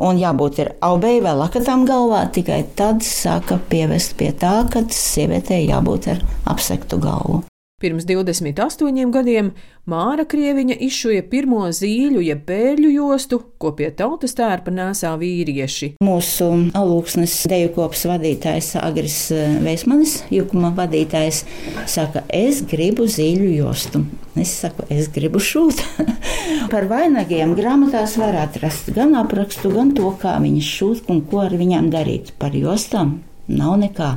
un 0.00 0.20
jābūt 0.20 0.60
ir 0.62 0.72
aubēji 0.84 1.22
vai 1.24 1.34
lakatām 1.38 1.84
galvā, 1.88 2.24
tikai 2.32 2.62
tad 2.76 3.04
sāka 3.04 3.58
pievest 3.70 4.16
pie 4.20 4.32
tā, 4.36 4.60
ka 4.72 4.84
sievietei 4.94 5.64
jābūt 5.68 6.10
ar 6.14 6.26
apsektu 6.50 7.00
galvu. 7.02 7.44
Pirms 7.80 8.04
28 8.04 9.08
gadiem 9.08 9.54
Māra 9.88 10.26
Krieviņa 10.28 10.74
izšuja 10.84 11.22
pirmo 11.30 11.62
zīļu, 11.72 12.20
jeb 12.20 12.42
pērļu 12.44 12.90
jostu, 12.92 13.38
ko 13.56 13.70
pie 13.78 13.88
tautas 13.96 14.36
tērpa 14.36 14.68
nesā 14.74 15.14
vīrieši. 15.16 15.94
Mūsu 16.04 16.48
alūksnes 16.76 17.38
deju 17.48 17.70
kopas 17.78 18.04
vadītājs 18.10 18.74
Agris 18.82 19.16
Veismanis, 19.64 20.18
jukuma 20.28 20.74
vadītājs, 20.76 21.46
saka, 21.88 22.26
es 22.28 22.60
gribu 22.68 23.08
zīļu 23.08 23.48
jostu. 23.62 24.04
Es 24.36 24.52
saku, 24.60 24.84
es 24.92 25.08
gribu 25.16 25.40
šūt. 25.40 25.80
Par 26.74 26.84
vainagiem 26.92 27.56
grāmatās 27.56 28.18
var 28.20 28.36
atrast 28.44 28.92
gan 28.92 29.16
aprakstu, 29.24 29.72
gan 29.72 29.96
to, 29.96 30.12
kā 30.20 30.36
viņas 30.44 30.70
šūt 30.76 31.10
un 31.16 31.24
ko 31.32 31.46
ar 31.48 31.56
viņām 31.56 31.88
darīt. 31.96 32.36
Par 32.36 32.52
jostām 32.52 33.22
Nav 33.50 33.74
nekā. 33.80 34.08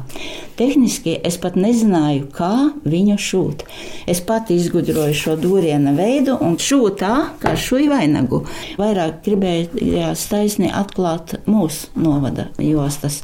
Tehniski 0.60 1.16
es 1.26 1.40
pat 1.42 1.56
nezināju, 1.58 2.28
kā 2.36 2.52
viņu 2.86 3.16
šūt. 3.18 3.64
Es 4.10 4.22
pati 4.22 4.60
izgudroju 4.60 5.16
šo 5.18 5.34
dūriena 5.42 5.96
veidu 5.98 6.36
un 6.46 6.60
šūtu 6.62 7.00
tā, 7.02 7.14
kā 7.42 7.56
šūju 7.58 7.90
vainagu. 7.90 8.44
Vairāk 8.78 9.24
gribējās 9.26 10.28
taisni 10.30 10.70
atklāt 10.70 11.40
mūsu 11.50 11.90
novada 11.98 12.52
jostas. 12.62 13.24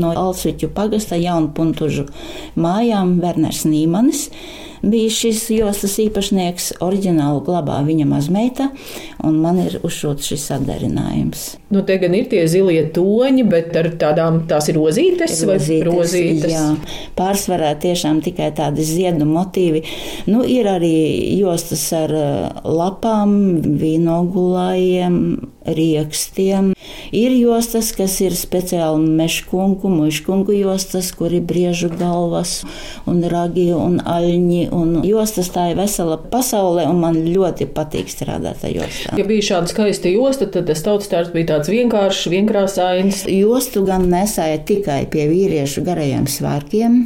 No 0.00 0.14
Alsviķu 0.16 0.72
pagasta 0.72 1.20
jaunpuntužu 1.20 2.08
mājām 2.56 3.18
Werners 3.20 3.66
Nīmanis 3.68 4.30
bija 4.82 5.10
šis 5.12 5.44
jostas 5.54 5.96
īpašnieks. 6.02 6.70
Oriģinālu 6.84 7.42
glabā 7.46 7.80
viņa 7.86 8.06
mazmeita, 8.08 8.70
un 9.26 9.38
man 9.42 9.60
ir 9.62 9.78
uzšūts 9.86 10.30
šis 10.32 10.46
sadarinājums. 10.50 11.44
Nu, 11.70 11.84
te 11.86 11.98
gan 12.02 12.14
ir 12.18 12.26
tie 12.30 12.42
zilie 12.50 12.82
toņi, 12.94 13.44
bet 13.50 13.76
ar 13.78 13.90
tādām 14.00 14.42
tās 14.50 14.70
ir 14.72 14.78
rozītes 14.80 15.36
vai 15.46 15.58
Rozītes, 15.60 15.86
rozītes. 15.86 16.54
Jā, 16.54 16.64
pārsvarā 17.18 17.74
tiešām 17.82 18.22
tikai 18.24 18.50
tādi 18.56 18.86
ziedu 18.86 19.28
motīvi. 19.28 19.84
Nu, 20.30 20.42
ir 20.42 20.68
arī 20.70 20.94
jostas 21.38 21.84
ar 21.96 22.14
uh, 22.16 22.64
lapām, 22.66 23.36
vīnogulājiem, 23.80 25.16
riekstiem. 25.70 26.72
Ir 27.16 27.32
jostas, 27.34 27.90
kas 27.96 28.14
ir 28.22 28.36
speciāli 28.38 29.08
meškungu, 29.18 29.90
muškungu 29.90 30.54
jostas, 30.54 31.10
kur 31.16 31.32
ir 31.34 31.42
briežu 31.42 31.90
galvas 31.90 32.60
un 33.10 33.18
ragi 33.32 33.70
un 33.74 33.98
aļņi. 33.98 34.60
Un 34.76 35.00
jostas 35.06 35.50
tā 35.50 35.70
ir 35.72 35.80
vesela 35.80 36.20
pasaule, 36.30 36.84
un 36.86 37.00
man 37.02 37.18
ļoti 37.26 37.66
patīk 37.74 38.12
strādāt 38.12 38.62
ar 38.66 38.76
jostām. 38.76 39.18
Ja 39.18 39.26
bija 39.26 39.48
šāda 39.48 39.72
skaista 39.72 40.12
josta, 40.12 40.46
tad 40.46 40.70
tas 40.70 40.84
tautas 40.86 41.10
tērps 41.10 41.34
bija 41.34 41.50
tāds 41.56 41.72
vienkāršs, 41.72 42.30
vienkrāsains. 42.30 43.24
Jostu 43.30 43.82
gan 43.88 44.06
nesāja 44.12 44.62
tikai 44.66 45.02
pie 45.10 45.26
vīriešu 45.32 45.82
garajiem 45.86 46.30
svārkiem, 46.30 47.02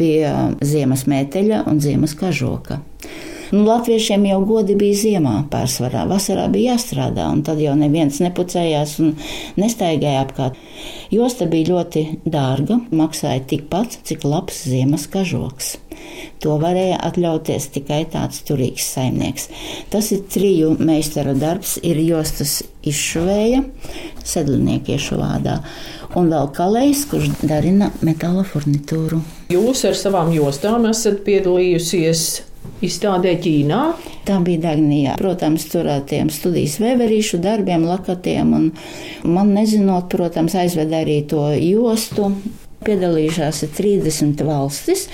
pie 0.00 0.16
ziemas 0.64 1.04
mēteļa 1.10 1.66
un 1.68 1.84
ziemas 1.84 2.16
kažoka. 2.16 2.80
Nu, 3.52 3.64
latviešiem 3.66 4.24
jau 4.28 4.40
godi 4.48 4.76
bija 4.78 4.96
ziemā 4.96 5.34
pārsvarā. 5.52 6.04
Vasarā 6.08 6.46
bija 6.52 6.74
jāstrādā, 6.74 7.26
un 7.32 7.42
tad 7.46 7.60
jau 7.60 7.74
neviens 7.78 8.20
nepucējās 8.24 8.96
un 9.04 9.14
nestaigāja 9.60 10.24
apkārt. 10.24 10.60
Josta 11.12 11.48
bija 11.50 11.74
ļoti 11.74 12.04
dārga, 12.24 12.80
maksāja 12.94 13.42
tikpat, 13.50 13.98
cik 14.08 14.24
labs 14.28 14.64
ziemas 14.70 15.08
kažoks. 15.12 15.74
To 16.42 16.56
varēja 16.60 16.98
atļauties 17.06 17.68
tikai 17.74 18.02
tāds 18.12 18.42
turīgs 18.48 18.86
saimnieks. 18.94 19.48
Tas 19.92 20.10
ir 20.12 20.24
triju 20.30 20.74
meistaru 20.80 21.36
darbs, 21.38 21.76
ir 21.82 22.00
jostas 22.04 22.58
izšuvēja, 22.84 23.62
sedlinieku 24.24 24.98
vārdā, 25.20 25.60
un 26.18 26.28
vēl 26.32 26.50
kalējs, 26.56 27.06
kurš 27.10 27.30
darina 27.44 27.90
metāla 28.04 28.44
furnitūru. 28.48 29.22
Jūs 29.52 29.84
ar 29.88 29.96
savām 29.98 30.32
jostām 30.34 30.88
esat 30.90 31.22
piedalījusies 31.26 32.26
izstādē 32.84 33.36
Ķīnā. 33.44 33.80
Tā 34.24 34.40
bija 34.44 34.70
Dagnijā. 34.70 35.14
Protams, 35.20 35.66
tur 35.72 35.88
ar 35.90 36.04
tiem 36.08 36.32
studijas 36.32 36.78
vēverīšu 36.82 37.40
darbiem, 37.44 37.86
lakatiem, 37.88 38.54
man 39.24 39.54
nezinot, 39.56 40.08
protams, 40.12 40.56
aizved 40.58 40.92
arī 40.96 41.22
to 41.28 41.50
jostu 41.58 42.32
piedalījušās 42.84 43.62
30 43.76 44.42
valstis, 44.44 45.06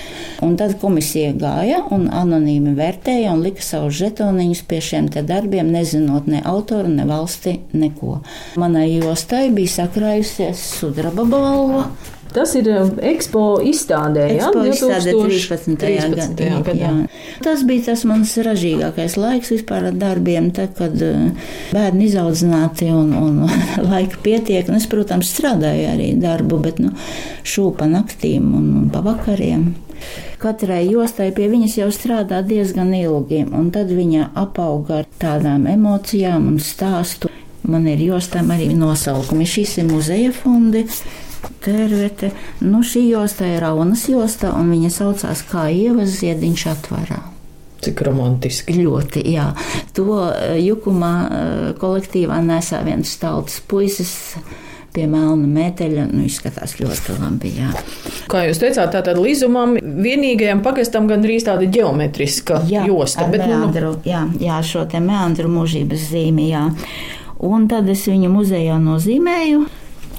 un 0.44 0.56
tad 0.58 0.76
komisija 0.82 1.32
gāja 1.38 1.84
un 1.94 2.08
anonīmi 2.10 2.74
vērtēja 2.78 3.34
un 3.34 3.44
lika 3.44 3.64
savus 3.64 3.98
žetoniņus 4.00 4.64
pie 4.70 4.80
šiem 4.84 5.10
darbiem, 5.14 5.70
nezinot 5.70 6.26
ne 6.30 6.42
autoru, 6.44 6.90
ne 6.90 7.06
valsti, 7.08 7.60
neko. 7.72 8.20
Manai 8.60 8.88
jostai 8.96 9.48
bija 9.54 9.80
sakrājusies 9.80 10.64
sudraba 10.80 11.26
balva. 11.28 11.86
Tas 12.34 12.52
ir 12.54 12.68
um, 12.70 12.92
Expo 13.02 13.44
izstādē, 13.66 14.26
Expo 14.36 14.62
ja? 14.62 14.74
izstādē 14.74 15.14
13. 15.16 15.76
13. 15.80 16.36
gadā. 16.38 16.60
gadā. 16.68 16.90
Tas 17.42 17.64
bija 17.66 17.88
tas 17.90 18.04
mans 18.06 18.36
ražīgākais 18.46 19.16
laiks 19.18 19.50
vispār 19.56 19.88
ar 19.90 19.98
darbiem, 19.98 20.50
tad, 20.54 20.76
kad 20.78 20.94
uh, 21.02 21.50
bērni 21.74 22.06
izaudzināti 22.06 22.92
un, 22.94 23.12
un 23.18 23.42
laika 23.90 24.22
pietiek. 24.22 24.70
Un 24.70 24.78
es, 24.78 24.86
protams, 24.90 25.32
strādāju 25.34 25.90
arī 25.90 26.12
darbu, 26.20 26.60
bet 26.62 26.78
nu, 26.82 26.94
šūpa 27.42 27.90
naktīm 27.90 28.52
un, 28.54 28.72
un 28.82 28.90
pavakariem. 28.94 29.70
Katrai 30.40 30.86
jostai 30.88 31.28
pie 31.36 31.50
viņas 31.52 31.74
jau 31.82 31.90
strādā 31.92 32.40
diezgan 32.46 32.94
ilgi, 32.96 33.42
un 33.44 33.68
tad 33.74 33.90
viņa 33.92 34.30
apauga 34.40 35.02
ar 35.02 35.10
tādām 35.20 35.66
emocijām 35.68 36.46
un 36.54 36.62
stāstu. 36.64 37.28
Man 37.70 37.84
ir 37.90 38.00
jostām 38.00 38.48
arī 38.54 38.70
nosaukumi. 38.72 39.44
Šis 39.44 39.76
ir 39.82 39.90
muzeja 39.90 40.32
fondi. 40.32 40.86
Tērvete. 41.64 42.30
Nu, 42.64 42.84
šī 42.86 43.06
josta 43.10 43.48
ir 43.48 43.60
Raunas 43.64 44.06
josta, 44.08 44.54
un 44.56 44.72
viņa 44.72 44.92
saucās 44.94 45.44
kā 45.50 45.68
Ievas 45.72 46.18
ziediņš 46.20 46.66
atvarā. 46.72 47.20
Cik 47.80 48.00
romantiski. 48.04 48.76
Ļoti, 48.76 49.22
jā. 49.32 49.50
To 49.96 50.18
eh, 50.28 50.58
jukumā 50.60 51.12
eh, 51.20 51.60
kolektīvā 51.80 52.40
nesā 52.44 52.82
viens 52.84 53.12
tautas 53.20 53.60
puisis 53.64 54.12
pie 54.92 55.06
melna 55.08 55.48
metāla. 55.48 56.04
Nu, 56.10 56.24
izskatās 56.28 56.76
ļoti 56.80 57.16
labi. 57.16 57.54
Jā. 57.56 57.70
Kā 58.30 58.44
jūs 58.48 58.60
teicāt, 58.60 58.92
tātad 58.96 59.20
līzumam 59.20 59.76
vienīgajam 59.80 60.60
pagastam 60.66 61.08
gandrīz 61.10 61.46
tāda 61.48 61.68
geometriska 61.72 62.64
jā, 62.68 62.84
josta. 62.90 63.28
Bet, 63.30 63.46
nu, 63.46 63.56
meandru, 63.56 63.94
nu, 63.96 64.04
jā, 64.08 64.26
jā, 64.42 64.60
šo 64.66 64.84
te 64.90 65.00
meandru 65.04 65.48
mūžības 65.52 66.10
zīmi, 66.12 66.50
jā. 66.52 66.66
Un 67.40 67.70
tad 67.70 67.88
es 67.88 68.04
viņu 68.10 68.28
muzejā 68.34 68.76
nozīmēju. 68.82 69.64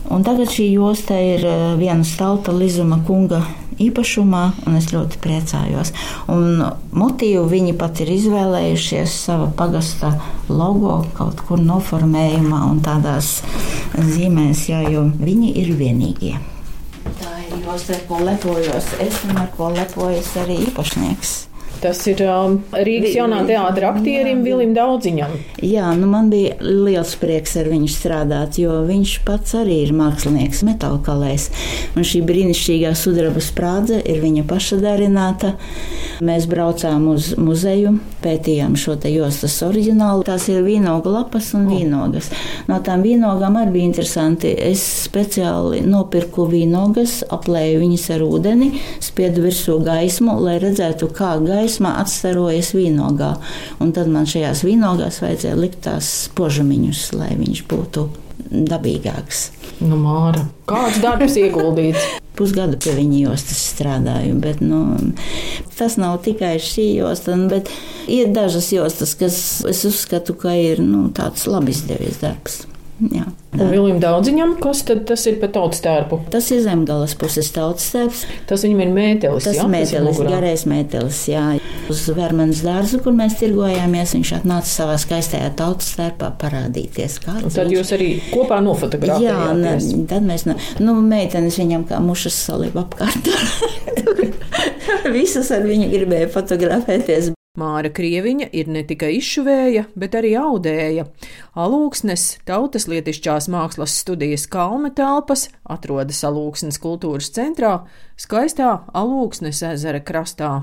Un 0.09 0.23
tagad 0.25 0.49
šī 0.49 0.71
josta 0.73 1.17
ir 1.21 1.45
eh, 1.45 1.65
viena 1.79 2.05
tauta 2.17 2.53
Lizuma 2.55 2.97
kunga 3.05 3.43
īpašumā, 3.81 4.43
un 4.67 4.77
es 4.77 4.89
ļoti 4.93 5.19
priecājos. 5.21 5.93
Un 6.31 6.63
motīvu 6.93 7.45
viņi 7.51 7.75
pat 7.79 8.01
ir 8.03 8.13
izvēlējušies 8.15 9.17
sava 9.25 9.49
pagasta 9.57 10.13
logo 10.49 11.01
kaut 11.17 11.43
kur 11.47 11.61
noformējumā 11.63 12.63
un 12.69 12.81
tādās 12.85 13.39
zīmēs, 13.95 14.67
jā, 14.71 14.83
jo 14.89 15.07
viņi 15.21 15.53
ir 15.63 15.73
vienīgie. 15.79 16.35
Tā 17.21 17.37
ir 17.45 17.63
josta, 17.65 17.97
ar 17.97 18.03
ko 18.09 18.21
lepojos 18.25 18.91
es 19.01 19.23
un 19.29 19.41
ar 19.41 19.49
ko 19.55 19.71
lepojas 19.73 20.35
arī 20.43 20.61
īpašnieks. 20.67 21.50
Tas 21.81 21.97
ir 22.05 22.19
um, 22.29 22.59
Rīgas 22.77 23.15
jaunā 23.17 23.39
teātra 23.49 23.89
aktierim 23.89 24.43
Vilim 24.45 24.75
Daudziņam. 24.77 25.31
Jā, 25.65 25.87
nu 25.97 26.05
man 26.11 26.27
bija 26.29 26.53
liels 26.61 27.15
prieks 27.17 27.55
ar 27.57 27.71
viņu 27.71 27.87
strādāt, 27.89 28.59
jo 28.61 28.75
viņš 28.85 29.15
pats 29.25 29.55
arī 29.57 29.79
ir 29.87 29.93
mākslinieks, 29.97 30.61
metālkalējs. 30.67 31.47
Un 31.97 32.05
šī 32.05 32.21
brīnišķīgā 32.27 32.91
sudraba 32.97 33.41
sprādze 33.41 33.97
ir 33.97 34.21
viņa 34.21 34.43
paša 34.51 34.77
darināta. 34.83 35.55
Mēs 36.21 36.45
braucām 36.45 37.07
uz 37.15 37.31
muzeju, 37.41 37.95
pētījām 38.21 38.77
šo 38.77 38.99
te 39.01 39.09
jostas 39.09 39.57
oriģinālu. 39.65 40.21
Tās 40.29 40.45
ir 40.53 40.61
vīnogu 40.61 41.09
lapas 41.09 41.49
un 41.57 41.65
vīnogas. 41.71 42.29
No 42.69 42.77
tām 42.85 43.01
vīnogām 43.01 43.57
arī 43.57 43.79
bija 43.79 43.89
interesanti. 43.89 44.53
Es 44.53 44.85
speciāli 45.07 45.81
nopirku 45.81 46.45
vīnogas, 46.51 47.23
aplēju 47.33 47.81
viņas 47.81 48.07
ar 48.19 48.27
ūdeni, 48.29 48.69
spiedu 49.01 49.47
virsū 49.47 49.81
gaismu, 49.81 50.37
lai 50.45 50.59
redzētu, 50.61 51.09
kā 51.17 51.33
gaisa 51.41 51.70
gaismā 51.71 51.95
atstarojas 52.01 52.73
vīnogā. 52.75 53.35
Un 53.79 53.93
tad 53.95 54.09
man 54.11 54.27
šajās 54.27 54.65
vīnogās 54.67 55.21
vajadzēja 55.23 55.59
likt 55.59 55.83
tās 55.85 56.29
požamiņus, 56.35 57.13
lai 57.15 57.35
viņš 57.39 57.63
būtu 57.71 58.09
dabīgāks. 58.51 59.51
Nu, 59.81 59.97
Māra, 59.97 60.43
kāds 60.67 60.99
darbs 61.01 61.37
ieguldīts? 61.39 62.19
Pusgadu 62.37 62.77
pie 62.79 62.93
viņa 62.95 63.17
jostas 63.25 63.59
strādāju, 63.73 64.37
bet 64.41 64.61
nu, 64.63 64.81
tas 65.77 65.97
nav 65.99 66.21
tikai 66.25 66.55
šī 66.63 66.87
josta. 66.97 67.35
Bet 67.51 67.69
ir 68.11 68.31
dažas 68.33 68.71
jostas, 68.73 69.13
kas 69.19 69.35
es 69.69 69.83
uzskatu, 69.87 70.35
ka 70.39 70.55
ir 70.57 70.81
nu, 70.83 71.09
tāds 71.15 71.45
labi 71.51 71.75
izdevies 71.75 72.21
darbs. 72.23 72.63
Jā. 73.09 73.23
Vilim 73.57 73.97
Daudziņam, 73.99 74.53
kas 74.61 74.83
tad 74.85 75.01
tas 75.09 75.23
ir 75.27 75.39
par 75.41 75.49
tautas 75.55 75.81
tērpu? 75.83 76.19
Tas 76.31 76.45
ir 76.53 76.61
zemgales 76.61 77.15
puses 77.19 77.49
tautas 77.53 77.87
tērps. 77.93 78.21
Tas 78.49 78.61
viņam 78.65 78.83
ir 78.85 78.91
mētelis, 78.93 79.47
tas 79.47 79.57
jā? 79.57 79.65
Mētelis, 79.71 80.19
tas 80.19 80.29
garais 80.29 80.65
mētelis, 80.69 81.21
jā. 81.31 81.45
Uz 81.91 82.03
Vermanas 82.15 82.61
dārzu, 82.65 83.01
kur 83.03 83.15
mēs 83.17 83.39
tirgojāmies, 83.41 84.13
viņš 84.19 84.33
atnāca 84.41 84.69
savā 84.69 84.99
skaistajā 85.01 85.49
tautas 85.57 85.89
tērpā 85.97 86.29
parādīties. 86.41 87.17
Un 87.25 87.49
tad 87.49 87.65
viņš... 87.65 87.75
jūs 87.79 87.93
arī 87.97 88.11
kopā 88.29 88.61
nofotografējāt? 88.63 89.25
Jā, 89.25 89.51
ne, 89.57 90.05
tad 90.11 90.29
mēs, 90.29 90.45
nu, 90.47 90.59
nu 90.85 90.97
meitenes 91.01 91.57
viņam 91.59 91.89
kā 91.89 91.99
mušas 92.05 92.37
salība 92.45 92.85
apkārt. 92.85 93.33
Visas 95.17 95.49
ar 95.55 95.65
viņu 95.65 95.89
gribēja 95.91 96.29
fotografēties. 96.31 97.33
Māra 97.59 97.89
Krieviņa 97.91 98.45
ir 98.55 98.69
ne 98.71 98.79
tikai 98.87 99.09
izšuvēja, 99.17 99.81
bet 99.99 100.13
arī 100.15 100.29
audēja. 100.39 101.03
Alūksnes 101.59 102.23
tautas 102.47 102.87
lietišķās 102.87 103.49
mākslas 103.51 103.97
studijas 104.05 104.47
kalme 104.47 104.93
telpas 104.95 105.49
atrodas 105.67 106.23
Alūksnes 106.23 106.79
kultūras 106.79 107.27
centrā, 107.35 107.73
skaistā 108.15 108.71
Alūksnes 108.95 109.65
ezera 109.73 109.99
krastā. 109.99 110.61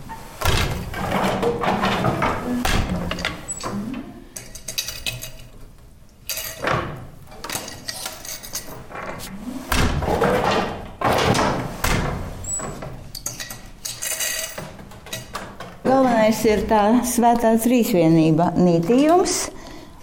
Galvenais 15.89 16.41
ir 16.45 16.67
tā 16.69 16.83
svētā 17.09 17.55
trīsvienība- 17.65 18.51
nītījums, 18.61 19.37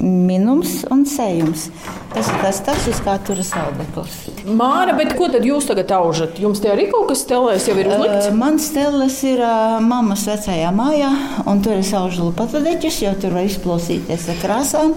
minums 0.02 0.80
un 0.90 1.04
sējums. 1.06 1.68
Tas 2.16 2.32
ir 2.32 2.40
tas, 2.42 2.62
tas 2.66 2.88
uz 2.90 3.02
kā 3.06 3.14
turas 3.28 3.52
audekls. 3.60 4.16
Māra, 4.50 4.96
bet 4.98 5.14
ko 5.20 5.28
tad 5.30 5.46
jūs 5.46 5.68
tagad 5.70 5.94
aužat? 5.94 6.40
Jums 6.42 6.64
te 6.64 6.72
arī 6.74 6.88
kaut 6.90 7.12
kas 7.12 7.22
stelēs 7.28 7.68
jau 7.70 7.78
ir 7.78 7.92
uzlikts? 7.92 8.32
Uh, 8.32 8.38
man 8.40 8.58
steles 8.58 9.20
ir 9.30 9.44
uh, 9.46 9.78
mammas 9.84 10.26
vecajā 10.26 10.74
mājā, 10.74 11.12
un 11.46 11.62
tur 11.62 11.78
es 11.78 11.94
aužu 11.94 12.32
lupatadeķus, 12.32 13.02
jo 13.06 13.14
tur 13.22 13.38
var 13.38 13.46
izplosīties 13.46 14.30
ar 14.34 14.42
krāsām 14.42 14.96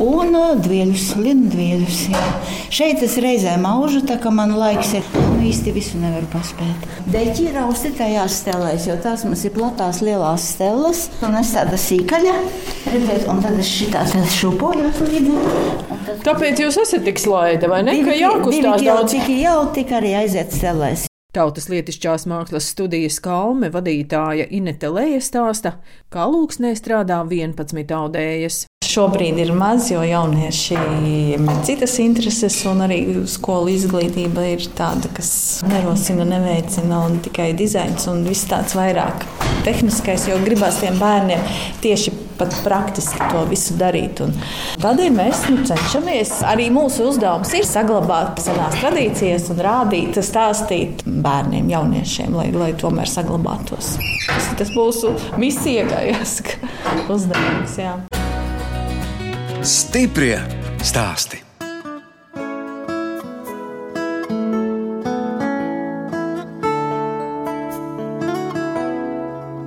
un 0.00 0.36
dvieļus, 0.62 1.06
lindvieļus. 1.20 1.98
Jā. 2.12 2.22
Šeit 2.72 3.02
es 3.04 3.18
reizēm 3.20 3.66
aužu, 3.68 4.00
tā 4.08 4.16
kā 4.22 4.32
man 4.32 4.54
laiks 4.56 4.94
ir 4.96 5.06
nu, 5.12 5.42
īsti 5.44 5.74
visu 5.74 6.00
nevar 6.00 6.24
paspēt. 6.32 6.86
Deķi 7.12 7.48
ir 7.50 7.58
austi 7.64 7.92
tajās 7.98 8.38
stelēs, 8.40 8.88
jo 8.88 8.96
tās 9.04 9.26
mums 9.28 9.44
ir 9.44 9.54
platās 9.56 10.00
lielās 10.04 10.48
steles, 10.54 11.04
un 11.26 11.36
es 11.40 11.52
tāda 11.52 11.76
sīkaļa, 11.80 12.34
redziet, 12.88 13.28
un 13.28 13.44
tad 13.44 13.60
es 13.60 13.68
šitā 13.68 14.06
šūpoju 14.38 14.90
līdzi. 15.10 15.38
Tad... 15.92 16.18
Kāpēc 16.24 16.64
jūs 16.64 16.80
esat 16.86 17.04
tik 17.08 17.20
slaida, 17.20 17.68
vai 17.68 17.84
ne? 17.84 17.98
Divi, 17.98 18.08
ka 18.08 18.18
jākustās 18.18 18.84
daudz. 18.88 19.12
Cik 19.12 19.32
jau 19.42 19.58
tik 19.76 19.96
arī 20.00 20.16
aiziet 20.24 20.54
stelēs. 20.56 21.08
Tautas 21.32 21.70
lietišķās 21.72 22.26
mākslas 22.28 22.66
studijas 22.74 23.16
kalme 23.24 23.70
vadītāja 23.72 24.44
Inete 24.52 24.90
Leja 24.92 25.20
stāsta, 25.24 25.78
ka 26.12 26.26
lūksnē 26.28 26.74
strādā 26.76 27.22
11 27.24 27.94
audējas. 27.96 28.66
Šobrīd 28.92 29.38
ir 29.40 29.54
maz, 29.56 29.86
jo 29.88 30.02
jaunieši 30.04 30.76
ir 31.08 31.44
citas 31.64 31.94
intereses, 32.02 32.58
un 32.68 32.82
arī 32.84 32.98
skolu 33.30 33.70
izglītība 33.72 34.44
ir 34.52 34.66
tāda, 34.76 35.08
kas 35.16 35.30
nerosina, 35.64 36.26
neveicina, 36.28 36.98
un 37.06 37.16
tikai 37.24 37.52
dizains 37.56 38.04
un 38.12 38.20
viss 38.26 38.44
tāds 38.50 38.76
vairāk 38.76 39.24
tehniskais, 39.64 40.26
jo 40.28 40.36
gribās 40.44 40.82
tiem 40.82 41.00
bērniem 41.00 41.40
tieši 41.80 42.12
pat 42.36 42.52
praktiski 42.66 43.30
to 43.32 43.46
visu 43.48 43.78
darīt. 43.80 44.20
Un 44.26 44.36
tādēļ 44.82 45.16
mēs 45.16 45.44
nu, 45.48 45.64
cenšamies. 45.68 46.34
Arī 46.52 46.68
mūsu 46.74 47.08
uzdevums 47.08 47.52
ir 47.56 47.64
saglabāt 47.68 48.42
senās 48.44 48.76
tradīcijas 48.82 49.48
un 49.54 49.62
rādīt, 49.64 50.20
stāstīt 50.20 51.06
bērniem, 51.06 51.70
jauniešiem, 51.72 52.34
lai, 52.36 52.50
lai 52.52 52.74
tomēr 52.76 53.08
saglabātos. 53.08 53.94
Tas, 54.26 54.50
tas 54.60 54.74
būs 54.76 55.06
misija, 55.40 55.86
kā 55.88 56.02
jāsaka, 56.10 56.74
uzdevums. 57.08 57.78
Jā. 57.80 57.96
Stiprie 59.62 60.40
stāsti! 60.82 61.38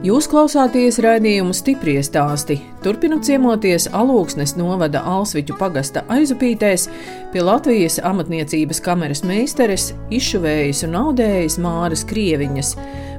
Jūs 0.04 0.28
klausāties 0.28 1.00
raidījumu 1.00 1.56
stipri 1.56 1.96
stāstī. 2.04 2.58
Turpinot 2.84 3.24
ciemoties 3.24 3.88
Alūksnes 3.96 4.58
novada 4.60 5.00
Alsviķu 5.08 5.56
pagasta 5.56 6.04
aizupītēs 6.12 6.90
pie 7.32 7.48
Latvijas 7.48 7.96
amatniecības 8.04 8.84
kameras 8.84 9.24
meistares, 9.24 9.94
izšuvējas 10.12 10.84
un 10.90 11.00
audējas 11.06 11.56
Māras 11.64 12.04
Krieviņas. 12.12 12.76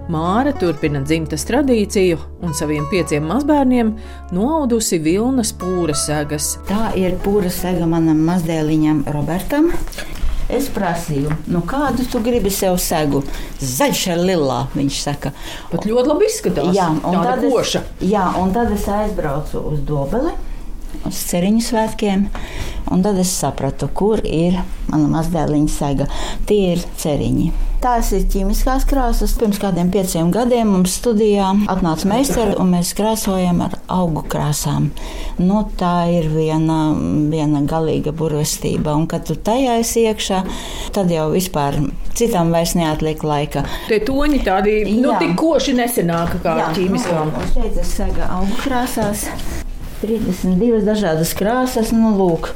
Māra 0.06 0.52
turpina 0.54 1.00
dzimtas 1.02 1.42
tradīciju 1.48 2.18
un 2.46 2.52
saviem 2.54 2.84
pieciem 2.92 3.24
mazbērniem 3.26 3.88
noaudusi 4.36 5.00
vilnas 5.02 5.50
pūra 5.58 5.96
segas. 5.98 6.52
Tā 6.68 6.92
ir 6.98 7.16
pūra 7.24 7.50
sega 7.50 7.88
manam 7.90 8.20
mazdēliņam 8.28 9.00
Robertam. 9.10 9.72
Es 10.46 10.68
prasīju, 10.70 11.32
nu 11.50 11.58
kādu 11.66 12.04
tu 12.06 12.20
gribi 12.22 12.52
sev 12.54 12.76
segu? 12.78 13.24
Zaļš 13.58 14.02
ar 14.14 14.20
lilā, 14.28 14.60
viņš 14.76 14.98
saka. 15.08 15.32
Pat 15.72 15.88
ļoti 15.90 16.12
labi 16.12 16.28
izskatās. 16.30 16.70
Jā, 16.76 16.86
un 17.00 17.16
Tāda 17.18 17.32
tad, 17.32 17.48
koša. 17.50 17.82
es, 17.82 18.06
jā, 18.12 18.28
un 18.38 18.54
tad 18.54 18.70
es 18.76 18.86
aizbraucu 18.86 19.64
uz 19.72 19.82
Dobeli, 19.88 20.36
uz 21.02 21.24
ceriņu 21.32 21.66
svētkiem. 21.66 22.28
Un 22.92 23.02
tad 23.02 23.18
es 23.18 23.32
sapratu, 23.34 23.88
kur 23.90 24.20
ir 24.22 24.60
mana 24.90 25.08
mazdēliņa 25.10 25.72
sega. 25.72 26.06
Tie 26.46 26.74
ir 26.74 26.84
ceriņi. 27.00 27.48
Tās 27.82 28.08
ir 28.16 28.24
ķīmiskās 28.32 28.86
krāsas. 28.88 29.34
Pirms 29.38 29.58
kādiem 29.60 29.90
pieciem 29.92 30.30
gadiem 30.34 30.70
mums 30.72 30.94
studijā 31.00 31.50
atnāca 31.70 32.08
meistars, 32.08 32.56
un 32.62 32.70
mēs 32.72 32.94
krāsojam 32.96 33.60
ar 33.66 33.76
augu 33.92 34.22
krāsām. 34.30 34.88
Nu, 35.42 35.60
tā 35.78 36.08
ir 36.14 36.30
viena, 36.32 36.78
viena 37.32 37.60
galīga 37.68 38.14
burvestība. 38.16 38.94
Un, 38.96 39.06
kad 39.10 39.26
tu 39.28 39.36
tajā 39.36 39.76
esi 39.82 40.06
iekšā, 40.06 40.40
tad 40.96 41.12
jau 41.12 41.28
vispār 41.34 41.82
citam 42.16 42.54
vairs 42.54 42.74
neatliek 42.78 43.22
laika. 43.26 43.66
Tie 43.90 44.00
toņi 44.06 44.42
tādi 44.46 44.78
nu, 44.94 45.12
Jā. 45.12 45.20
tik 45.26 45.36
koši 45.42 45.76
nesenāka 45.76 46.40
kā 46.46 46.56
ķīmiskām. 46.78 47.34
Nu, 47.36 47.46
šeit 47.52 47.76
ir 47.76 47.88
saga 47.92 48.32
augu 48.38 48.62
krāsās. 48.64 49.28
32 50.06 50.84
dažādas 50.86 51.32
krāsas, 51.36 51.90
nu 51.94 52.14
lūk. 52.16 52.52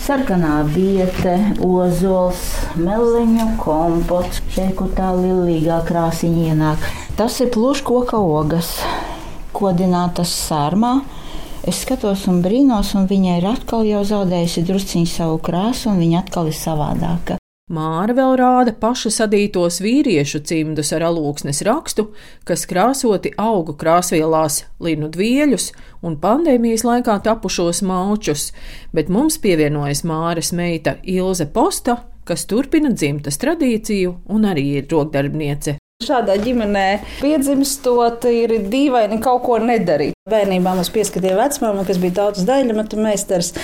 Sarkanā 0.00 0.62
vieta, 0.64 1.34
ozols, 1.60 2.40
meliņu 2.80 3.50
kompots, 3.60 4.40
šeit 4.54 4.72
kur 4.78 4.88
tā 4.96 5.10
lilīgā 5.12 5.82
krāsiņa 5.88 6.46
ienāk. 6.54 6.86
Tas 7.20 7.36
ir 7.44 7.52
pluškoka 7.52 8.16
ogas, 8.16 8.72
kodinātas 9.52 10.32
sārmā. 10.48 11.02
Es 11.68 11.82
skatos 11.84 12.24
un 12.32 12.40
brīnos, 12.40 12.94
un 12.96 13.04
viņa 13.10 13.36
ir 13.42 13.50
atkal 13.50 13.84
jau 13.84 14.00
zaudējusi 14.08 14.64
drusciņu 14.64 15.12
savu 15.12 15.36
krāsu, 15.44 15.92
un 15.92 16.00
viņa 16.00 16.24
atkal 16.24 16.48
ir 16.48 16.56
savādāka. 16.56 17.39
Māra 17.70 18.10
vēl 18.16 18.32
rāda 18.34 18.72
pašu 18.74 19.12
sadītos 19.14 19.76
vīriešu 19.84 20.40
cimdus 20.42 20.88
ar 20.96 21.04
alūksnes 21.06 21.60
rakstu, 21.68 22.08
kas 22.42 22.64
krāsoti 22.66 23.30
augu 23.38 23.76
krāsvielās, 23.78 24.64
linu 24.82 25.06
dvieļus 25.14 25.68
un 26.02 26.16
pandēmijas 26.18 26.82
laikā 26.88 27.20
tapušos 27.22 27.84
maučus, 27.86 28.48
bet 28.90 29.06
mums 29.06 29.38
pievienojas 29.38 30.02
Māras 30.02 30.50
meita 30.50 30.96
Ilze 31.06 31.46
Posta, 31.46 32.00
kas 32.26 32.48
turpina 32.50 32.90
dzimtas 32.90 33.38
tradīciju 33.38 34.16
un 34.34 34.50
arī 34.50 34.66
ir 34.80 34.90
rokdarbniece. 34.90 35.78
Šādā 36.02 36.40
ģimenē 36.42 36.88
piedzimstot, 37.20 38.26
ir 38.34 38.56
dīvaini 38.72 39.22
kaut 39.22 39.44
ko 39.46 39.62
nedarīt. 39.62 40.16
Bērnībā 40.28 40.74
mums 40.76 40.90
pieskatīja 40.92 41.32
vecmāma, 41.32 41.80
kas 41.88 41.96
bija 41.96 42.12
tautas 42.18 42.44
daļamatu 42.44 42.98
meistars, 43.00 43.54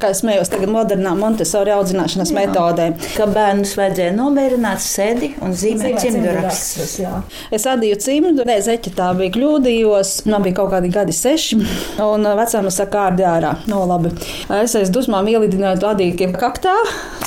kā 0.00 0.08
es 0.14 0.22
smējos 0.22 0.48
tagad 0.48 0.70
modernā 0.72 1.10
Montesori 1.20 1.68
audzināšanas 1.74 2.30
Jā. 2.32 2.36
metodē. 2.38 2.86
Ka 3.12 3.26
bērnus 3.28 3.74
vajadzēja 3.76 4.14
nomierināt, 4.16 4.80
sēdi 4.80 5.34
un 5.44 5.52
zīmēt 5.52 5.98
cimdu 6.00 6.32
rakstus. 6.32 6.94
Es 7.52 7.66
adīju 7.68 7.98
cimdu, 8.00 8.46
ne 8.48 8.56
zeķi 8.64 8.94
tā 8.96 9.10
bija 9.18 9.34
kļūdījos, 9.34 10.14
man 10.32 10.46
bija 10.46 10.56
kaut 10.62 10.72
kādi 10.78 10.88
gadi 10.94 11.12
seši, 11.12 11.60
un 12.06 12.24
vecāma 12.40 12.72
saka, 12.72 13.04
ārdi 13.10 13.28
ārā, 13.28 13.52
no 13.68 13.82
labi. 13.92 14.14
Es 14.62 14.78
aiz 14.80 14.88
dusmām 14.94 15.28
ielidināju 15.28 15.84
adīkiem 15.90 16.32
kaktā, 16.40 16.72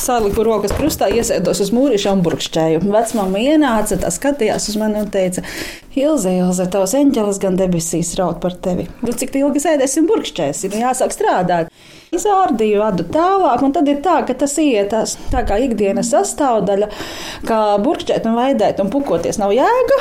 saliku 0.02 0.42
rokas 0.50 0.74
krustā, 0.74 1.12
iesēdos 1.14 1.62
uz 1.62 1.70
mūriša 1.78 2.18
un 2.18 2.26
burkšķēju. 2.26 2.82
Vecmāma 2.98 3.46
ienāca, 3.46 4.02
tā 4.02 4.10
skatījās 4.10 4.72
uz 4.74 4.82
mani 4.82 5.06
un 5.06 5.14
teica, 5.14 5.46
Ilze, 5.92 6.32
Ilze, 6.40 6.64
tavs 6.72 6.94
eņģelis 6.96 7.40
gan 7.44 7.58
debesīs 7.60 8.14
raud 8.16 8.38
par 8.40 8.54
tevi. 8.56 8.71
Nu, 9.06 9.14
cik 9.18 9.36
ilgi 9.42 9.62
sēdēsim 9.64 10.08
burkšķēsim, 10.10 10.78
jāsāk 10.82 11.16
strādāt. 11.16 11.72
Izārdīju 12.12 12.82
vadu 12.82 13.06
tālāk, 13.08 13.62
un 13.64 13.72
tad 13.72 13.88
ir 13.88 14.02
tā, 14.04 14.18
ka 14.28 14.34
tas 14.36 14.58
ietās 14.60 15.14
tā 15.32 15.46
kā 15.48 15.56
ikdienas 15.64 16.10
sastāvdaļa, 16.12 16.90
kā 17.48 17.60
burkšķēt 17.80 18.28
un 18.28 18.36
vaidēt 18.36 18.82
un 18.84 18.92
pukoties 18.92 19.40
nav 19.40 19.54
jēga. 19.56 20.00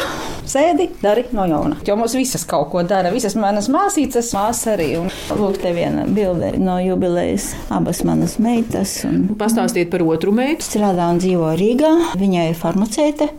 Sēdi, 0.50 0.88
dari 0.98 1.22
no 1.37 1.44
jauna. 1.46 1.78
Jo 1.87 1.94
mums 2.00 2.16
visas 2.18 2.42
kaut 2.50 2.72
ko 2.72 2.83
dara, 2.83 3.12
visas 3.14 3.37
manas 3.38 3.68
māsīcas, 3.70 4.33
māsas 4.35 4.72
arī. 4.74 4.88
Un 4.98 5.11
Lūk, 5.38 5.61
te 5.62 5.70
viena 5.76 6.02
bilde 6.11 6.56
no 6.59 6.80
jubilejas, 6.83 7.52
abas 7.70 8.02
manas 8.02 8.40
meitas. 8.42 8.96
Un 9.06 9.28
Pastāstiet 9.38 9.92
par 9.94 10.02
otru 10.02 10.35
meitu. 10.35 10.66
strādā 10.66 11.12
un 11.14 11.22
dzīvo 11.22 11.54
Rīgā. 11.61 11.92
Viņa 12.18 12.48
ir 12.50 12.59
farmaceite, 12.59 13.30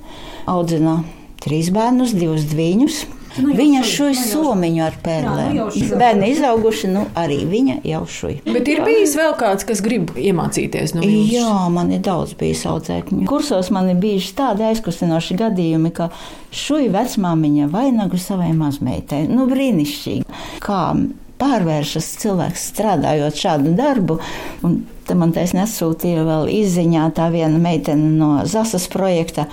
audzina 0.48 1.02
trīs 1.44 1.74
bērnus, 1.76 2.16
divus 2.16 2.48
dviņus. 2.54 3.04
Viņa 3.38 3.84
šuja 3.88 4.16
somiņu 4.18 4.84
ar 4.84 4.98
pērlēm. 5.04 5.60
Bērni 6.00 6.32
izauguši, 6.34 6.90
nu 6.92 7.06
arī 7.18 7.42
viņa 7.48 7.78
jau 7.88 8.02
šuja. 8.10 8.42
Bet 8.48 8.68
ir 8.72 8.84
bijis 8.86 9.16
vēl 9.20 9.36
kāds, 9.40 9.66
kas 9.68 9.84
grib 9.86 10.12
iemācīties 10.20 10.96
no 10.98 11.06
jums. 11.06 11.32
Jā, 11.32 11.54
man 11.72 11.94
ir 11.96 12.04
daudz 12.06 12.36
bijis 12.40 12.66
audzēkņu. 12.70 13.24
Kursos 13.30 13.72
man 13.74 13.90
ir 13.94 14.00
bijuši 14.02 14.36
tādi 14.38 14.68
aizkustinoši 14.68 15.40
gadījumi, 15.40 15.94
ka 15.96 16.12
šuja 16.52 16.92
vecmāmiņa 16.98 17.72
vainagu 17.72 18.20
savai 18.20 18.52
mazmeitai. 18.58 19.24
Nu, 19.32 19.48
brīnišķīgi. 19.52 20.42
Kā 20.64 20.84
pārvēršas 21.42 22.10
cilvēks 22.22 22.66
strādājot 22.74 23.40
šādu 23.44 23.76
darbu. 23.78 24.20
Un 24.68 24.82
te 25.08 25.18
man 25.18 25.34
taisnē 25.36 25.66
atsūtīja 25.66 26.26
vēl 26.28 26.52
izziņā 26.62 27.08
tā 27.18 27.32
viena 27.34 27.62
meitene 27.62 28.12
no 28.18 28.34
Zasas 28.50 28.88
projekta. 28.92 29.48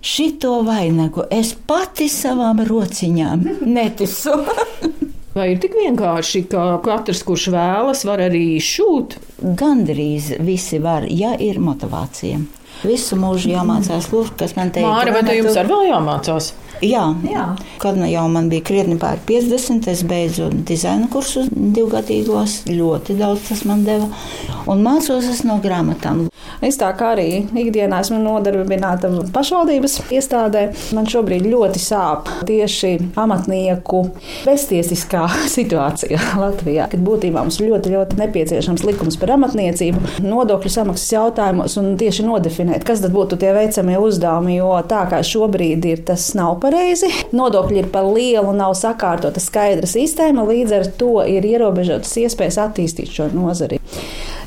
Šito 0.00 0.60
vainagu 0.66 1.24
es 1.32 1.54
pati 1.66 2.08
savām 2.12 2.62
rociņām 2.66 3.46
netisu. 3.76 4.36
Vai 5.36 5.50
ir 5.52 5.58
tik 5.60 5.74
vienkārši, 5.76 6.46
ka 6.48 6.78
katrs, 6.84 7.20
kurš 7.26 7.50
vēlas, 7.52 8.06
var 8.08 8.22
arī 8.24 8.56
šūt? 8.62 9.18
Gandrīz 9.60 10.30
visi 10.40 10.80
var, 10.80 11.04
ja 11.12 11.34
ir 11.36 11.60
motivācija. 11.60 12.40
Visu 12.84 13.16
mūžu 13.20 13.50
jāmācās, 13.52 14.08
lūk, 14.12 14.34
kas 14.40 14.54
man 14.56 14.72
teica. 14.72 14.88
Māra, 14.88 15.12
vai 15.12 15.22
te 15.24 15.36
jums 15.36 15.56
arī 15.56 15.72
vēl 15.72 15.90
jāmācās? 15.90 16.50
Jā, 16.84 17.06
Jā. 17.24 17.46
kad 17.80 17.96
nu 17.96 18.08
jau 18.10 18.26
man 18.28 18.50
bija 18.52 18.64
krietni 18.68 18.98
pār 19.00 19.20
50, 19.28 19.88
es 19.88 20.02
beidzu 20.06 20.50
dizaina 20.68 21.08
kursus 21.12 21.48
divgadīgos. 21.52 22.62
Ļoti 22.68 23.16
daudz 23.20 23.48
tas 23.48 23.64
man 23.68 23.84
deva. 23.86 24.10
Un 24.68 24.82
mācos 24.84 25.28
es 25.30 25.44
no 25.46 25.56
grāmatām. 25.62 26.26
Es 26.64 26.78
tā 26.80 26.88
kā 26.96 27.12
arī 27.14 27.44
ikdienā 27.58 28.00
esmu 28.02 28.18
nodarbināta 28.22 29.10
pašvaldības 29.34 29.98
iestādē. 30.14 30.66
Man 30.96 31.08
šobrīd 31.10 31.46
ļoti 31.48 31.80
sāp 31.82 32.30
tieši 32.48 32.92
amatnieku 33.18 34.02
beztiesiskā 34.46 35.26
situācija 35.56 36.20
Latvijā. 36.40 36.88
Kad 36.92 37.04
būtībā 37.06 37.44
mums 37.44 37.60
ļoti, 37.62 37.92
ļoti 37.94 38.20
nepieciešams 38.20 38.84
likums 38.88 39.18
par 39.20 39.34
amatniecību, 39.36 40.20
nodokļu 40.26 40.72
samaksas 40.72 41.14
jautājumos 41.16 41.76
un 41.80 41.94
tieši 42.00 42.26
nodefinēt, 42.26 42.84
kas 42.86 43.04
tad 43.04 43.14
būtu 43.16 43.38
tie 43.40 43.52
veicamie 43.56 43.98
uzdevumi, 44.02 44.58
jo 44.58 44.72
tā 44.88 45.04
kā 45.10 45.22
šobrīd 45.26 45.88
ir, 45.88 46.04
tas 46.08 46.28
nav 46.38 46.56
pareizi. 46.66 47.10
Nodokļi 47.36 47.82
ir 47.84 47.90
par 47.94 48.08
lielu, 48.10 48.52
nav 48.56 48.74
sakārtota 48.78 49.42
skaidra 49.42 49.88
sistēma, 49.90 50.46
līdz 50.48 50.76
ar 50.80 50.92
to 51.00 51.14
ir 51.30 51.46
ierobežotas 51.46 52.14
iespējas 52.24 52.60
attīstīt 52.66 53.12
šo 53.14 53.30
nozari. 53.34 53.80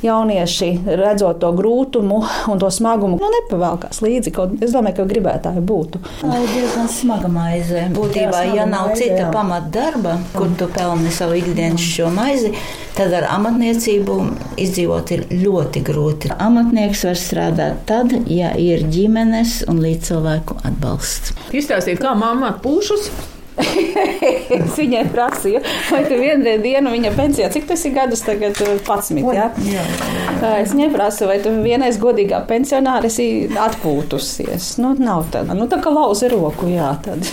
Jaunieši, 0.04 0.70
redzot 0.96 1.42
to 1.42 1.50
grūtumu 1.56 2.20
un 2.52 2.60
to 2.62 2.70
smagumu, 2.72 3.18
nu, 3.20 3.30
nepavēlkās 3.36 4.00
līdzi. 4.06 4.32
Kaut, 4.36 4.54
es 4.64 4.72
domāju, 4.76 5.02
ka 5.02 5.08
gribētāji 5.10 5.64
būtu. 5.68 6.02
Tā 6.22 6.36
ir 6.40 6.54
diezgan 6.54 6.88
smaga 6.92 7.32
maize. 7.32 7.88
Būtībā, 7.96 8.44
Jā, 8.48 8.60
ja 8.62 8.68
nav 8.70 8.94
maize, 8.94 9.10
cita 9.10 9.30
pamatdarba, 9.34 10.16
kur 10.36 10.54
tu 10.60 10.70
pelni 10.72 11.12
savu 11.14 11.36
ikdienas 11.40 11.84
šo 11.84 12.12
maizi, 12.16 12.54
tad 12.96 13.16
ar 13.18 13.28
amatniecību 13.36 14.20
izdzīvot 14.60 15.12
ir 15.16 15.26
ļoti 15.34 15.84
grūti. 15.90 16.32
Amatnieks 16.40 17.04
var 17.10 17.20
strādāt 17.20 17.84
tad, 17.90 18.16
ja 18.32 18.54
ir 18.60 18.86
ģimenes 18.88 19.66
un 19.72 19.84
līdzcilvēku 19.84 20.62
atbalsts. 20.64 21.36
Izstāstiet, 21.52 22.00
kā 22.04 22.16
mamma 22.16 22.56
pūšas. 22.64 23.12
Es 23.60 24.78
viņai 24.78 25.04
prasīju, 25.12 25.62
vai 25.90 26.02
tu 26.08 26.18
vienreiz 26.20 26.62
dienu 26.64 26.94
viņa 26.94 27.12
pensijā, 27.18 27.50
cik 27.54 27.68
tas 27.70 27.84
ir 27.88 27.94
gadus 27.96 28.24
tagad, 28.26 28.56
11. 28.60 29.20
Ja? 29.36 29.50
Jā, 29.66 29.84
jā. 30.40 30.54
Es 30.62 30.74
viņai 30.74 30.90
prasu, 30.94 31.28
vai 31.30 31.40
tu 31.44 31.52
vienreiz 31.64 32.00
godīgā 32.02 32.42
pensionāra 32.50 33.10
esi 33.10 33.50
atpūtusies. 33.60 34.72
Nu, 34.84 34.94
nav 35.00 35.28
tāda, 35.34 35.58
nu 35.58 35.68
tā 35.72 35.82
kā 35.84 35.94
lauza 35.94 36.30
roku, 36.32 36.70
jā, 36.72 36.94
tad. 37.06 37.24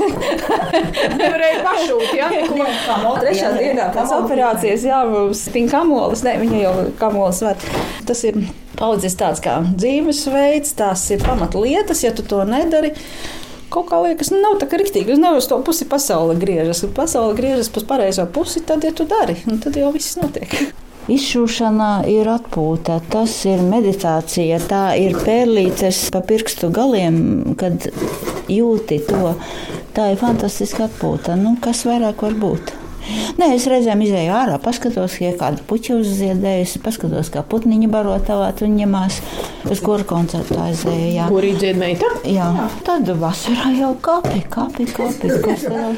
Nevarēja 1.21 1.63
pašūt, 1.67 2.07
jā? 2.19 2.31
Trešā 3.23 3.55
dienā 3.57 3.91
pēc 3.95 4.15
operācijas, 4.19 4.87
jā, 4.91 5.01
mums 5.11 5.47
tin 5.55 5.71
kamolas, 5.71 6.25
ne, 6.27 6.37
viņa 6.43 6.63
jau 6.63 6.77
kamolas 7.01 7.43
var. 7.47 7.67
Tas 8.07 8.23
ir 8.29 8.43
paudzes 8.77 9.17
tāds 9.19 9.43
kā 9.45 9.61
dzīvesveids, 9.67 10.77
tās 10.79 11.07
ir 11.15 11.25
pamatlietas, 11.25 12.05
ja 12.05 12.13
tu 12.15 12.27
to 12.27 12.43
nedari 12.49 12.93
kaut 13.73 13.91
kā 13.91 14.01
liekas, 14.05 14.33
nu, 14.33 14.41
nav 14.43 14.59
tā 14.61 14.69
kā 14.71 14.81
rīktīgi. 14.81 15.15
Uz 15.17 15.23
nevis 15.23 15.49
to 15.51 15.59
pusi 15.67 15.87
pasaule 15.91 16.37
griežas. 16.39 16.83
Kad 16.85 16.97
pasaule 16.97 17.37
griežas 17.39 17.71
pa 17.73 17.85
pareizo 17.95 18.27
pusi, 18.31 18.63
tad, 18.67 18.85
ja 18.87 18.93
tu 18.97 19.09
dari, 19.09 19.39
nu, 19.49 19.59
tad 19.63 19.79
jau 19.79 19.93
viss 19.95 20.19
notiek. 20.21 20.53
Izšūšana 21.17 21.91
ir 22.11 22.27
atpūta, 22.27 22.97
tas 23.13 23.37
ir 23.47 23.61
meditācija, 23.63 24.59
tā 24.67 24.83
ir 24.99 25.15
pērlītes 25.23 26.09
pa 26.11 26.19
pirkstu 26.27 26.73
galiem, 26.75 27.21
kad 27.61 27.87
jūti 28.51 28.99
to. 29.07 29.37
Tā 29.95 30.11
ir 30.13 30.19
fantastiska 30.21 30.89
atpūta. 30.91 31.39
Nu, 31.39 31.55
kas 31.63 31.87
vairāk 31.87 32.27
var 32.27 32.35
būt? 32.43 32.75
Nē, 33.37 33.51
es 33.55 33.67
reizēm 33.71 34.03
izēju 34.07 34.33
ārā, 34.35 34.57
paskatos, 34.63 35.19
ja 35.23 35.33
kāda 35.39 35.63
puķa 35.69 35.99
uzziedējusi, 36.01 36.81
paskatos, 36.85 37.31
kā 37.35 37.43
putniņa 37.47 37.91
baro 37.93 38.17
tavāt 38.27 38.63
un 38.67 38.77
ņemās. 38.81 39.21
Uz 39.71 39.83
kuru 39.83 40.07
koncertu 40.07 40.59
aizēju? 40.63 41.27
Kur 41.31 41.47
ir 41.47 41.59
dziedmeita? 41.61 42.11
Jā. 42.25 42.49
jā. 42.55 42.67
Tad 42.87 43.11
vasarā 43.21 43.73
jau 43.77 43.93
kapi, 44.03 44.43
kapi, 44.51 44.89
kapi. 44.95 45.33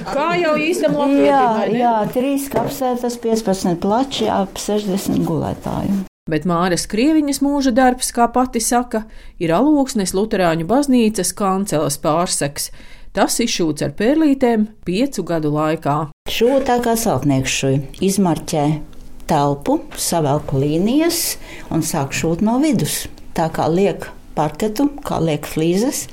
Kā 0.09 0.29
jau 0.41 0.55
īstam 0.61 0.97
Jā, 1.19 1.69
jā, 1.73 1.95
trīs 2.13 2.49
kapsētas, 2.53 3.19
15 3.23 3.79
plači, 3.83 4.29
ap 4.33 4.59
60 4.61 5.25
gulētāju. 5.29 6.05
Bet 6.29 6.45
Māras 6.49 6.85
Krieviņas 6.91 7.41
mūža 7.41 7.73
darbs, 7.73 8.11
kā 8.13 8.27
pati 8.33 8.61
saka, 8.61 9.07
ir 9.41 9.55
alūksnes 9.57 10.13
Lutāņu 10.17 10.67
baznīcas 10.69 11.33
kanceles 11.37 11.97
pārseks. 12.03 12.69
Tas 13.19 13.41
izšūts 13.43 13.83
ar 13.83 13.97
pērlītēm 13.99 14.69
piecu 14.87 15.25
gadu 15.27 15.51
laikā. 15.51 15.95
Šūta 16.31 16.61
tā 16.69 16.77
kā 16.85 16.93
celtnieks 16.95 17.51
šuja, 17.51 17.81
izmarķē 18.07 18.67
telpu, 19.27 19.81
savelk 19.99 20.55
līnijas 20.55 21.33
un 21.75 21.83
sāk 21.83 22.15
šūt 22.15 22.45
no 22.47 22.61
vidus. 22.63 23.09
Tā 23.35 23.49
kā 23.51 23.67
liek 23.67 24.07
parketu, 24.39 24.89
kā 25.05 25.19
liek 25.23 25.47
flīzes, 25.49 26.07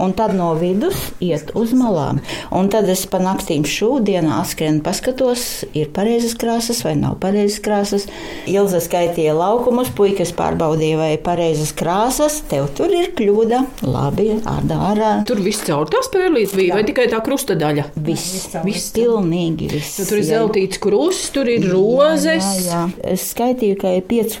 un 0.00 0.14
tad 0.16 0.32
no 0.36 0.52
vidus 0.56 0.96
iet 1.20 1.52
uz 1.58 1.72
malām. 1.76 2.20
Un 2.54 2.70
tad 2.72 2.88
es 2.92 3.04
pa 3.10 3.20
naktīm 3.22 3.64
šūdienā 3.68 4.38
atskrienu, 4.40 4.80
paskatos, 4.84 5.64
ir 5.76 5.90
pareizas 5.94 6.34
krāsas 6.38 6.82
vai 6.86 6.94
nav 7.00 7.18
pareizas 7.22 7.60
krāsas. 7.64 8.06
Ilza 8.50 8.80
skaitīja 8.84 9.34
laukumus, 9.36 9.92
puikas 9.96 10.32
pārbaudīja, 10.36 11.00
vai 11.00 11.10
ir 11.16 11.22
pareizas 11.24 11.74
krāsas. 11.76 12.40
Tev 12.48 12.70
tur 12.76 12.92
ir 12.96 13.12
kļūda. 13.18 13.62
Labi, 13.84 14.30
ārā, 14.48 14.80
ārā. 14.92 15.12
Tur 15.28 15.42
viss 15.44 15.64
caur 15.66 15.90
tās 15.92 16.08
pērlītes 16.12 16.56
bija, 16.56 16.72
jā. 16.72 16.80
vai 16.80 16.86
tikai 16.88 17.08
tā 17.12 17.20
krusta 17.24 17.56
daļa? 17.58 17.90
Viss, 18.08 18.48
viss 18.64 18.92
pilnīgi 18.96 19.68
viss. 19.72 20.00
Nu, 20.00 20.08
tur 20.08 20.22
ir 20.22 20.28
zeltīts 20.30 20.80
krusts, 20.82 21.30
tur 21.34 21.50
ir 21.52 21.68
rozes. 21.68 22.40
Jā, 22.40 22.58
jā, 22.64 22.68
jā. 22.70 23.12
Es 23.12 23.28
skaitīju, 23.34 23.80
ka 23.82 23.96
ir 23.98 24.06
piecu 24.08 24.40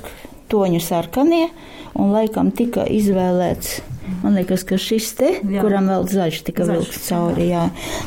toņu 0.52 0.80
sarkanie, 0.84 1.46
un 1.94 2.12
laikam 2.14 2.52
tika 2.56 2.86
izvēlēts 2.88 3.80
Man 4.22 4.34
liekas, 4.34 4.62
ka 4.66 4.76
šis 4.78 5.08
te, 5.18 5.28
jā. 5.40 5.62
kuram 5.62 5.88
vēl 5.90 6.04
zaļš 6.10 6.38
tika 6.46 6.66
zaļš. 6.66 6.78
vilkts 6.78 7.08
cauri, 7.08 7.46
jā, 7.50 7.62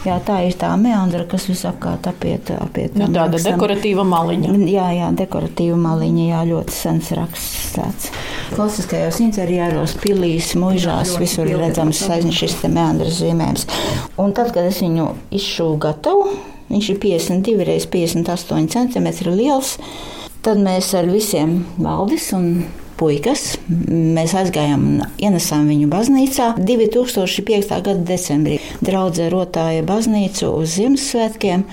jā, 0.08 0.16
tā 0.28 0.38
ir 0.48 0.56
tā 0.60 0.70
meandra, 0.80 1.24
kas 1.28 1.48
visapkārt 1.50 2.08
apiet. 2.12 2.52
apiet 2.56 2.96
nu, 2.96 3.08
tāda 3.08 3.36
rakstam. 3.36 3.56
dekoratīva 3.56 4.06
maliņa. 4.08 4.54
Jā, 4.72 4.88
jā, 4.96 5.10
dekoratīva 5.24 5.80
maliņa, 5.80 6.26
jā, 6.30 6.42
ļoti 6.52 6.76
sens 6.76 7.12
raksts 7.16 7.76
tāds. 7.76 8.10
Klasiskajos 8.54 9.20
interjeros, 9.24 9.96
pilīs, 10.04 10.54
muižās, 10.60 11.16
jā, 11.16 11.24
visur 11.24 11.52
ir 11.52 11.60
redzams 11.64 12.04
šis 12.36 12.60
te 12.62 12.72
meandras 12.72 13.20
zīmējums. 13.22 13.68
Un 14.22 14.36
tad, 14.36 14.54
kad 14.56 14.68
es 14.68 14.80
viņu 14.84 15.10
izšūvu 15.36 15.80
gatavu, 15.88 16.32
viņš 16.72 16.92
ir 16.92 17.04
52 17.04 17.70
reiz 17.72 17.88
58 17.92 18.72
cm 18.76 19.36
liels, 19.36 19.78
tad 20.46 20.60
mēs 20.64 20.92
ar 20.96 21.08
visiem 21.12 21.62
valdis 21.80 22.32
un 22.36 22.50
puikas. 23.00 23.56
Mēs 23.68 24.36
aizgājām 24.38 24.86
un 24.90 25.04
ienesām 25.22 25.68
viņu 25.70 25.90
baznīcā 25.92 26.52
2005. 26.60 27.82
gada 27.86 28.02
decembrī. 28.08 28.60
Draudzē 28.86 29.30
rotāja 29.34 29.86
baznīcu 29.86 30.52
uz 30.62 30.76
Ziemassvētkiem, 30.80 31.66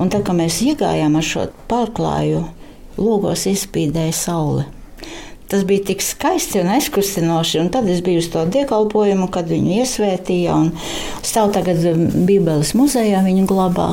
un 0.00 0.12
tā 0.12 0.22
kā 0.24 0.36
mēs 0.36 0.60
iegājām 0.66 1.16
ar 1.20 1.26
šo 1.26 1.48
pārklāju, 1.70 2.44
logos 3.00 3.46
izspīdēja 3.50 4.16
saule. 4.16 4.68
Tas 5.50 5.64
bija 5.66 5.82
tik 5.88 6.02
skaisti 6.06 6.60
un 6.60 6.68
aizkustinoši. 6.76 7.58
Un 7.58 7.72
tad 7.74 7.88
es 7.90 8.04
biju 8.06 8.22
uz 8.22 8.28
to 8.30 8.44
dievkalpojumu, 8.54 9.26
kad 9.34 9.50
viņu 9.50 9.80
iesvētīja. 9.80 10.60
Stāv 11.26 11.50
tagad 11.56 11.82
Bībeles 12.28 12.70
muzejā, 12.78 13.24
viņu 13.26 13.48
glabā 13.50 13.90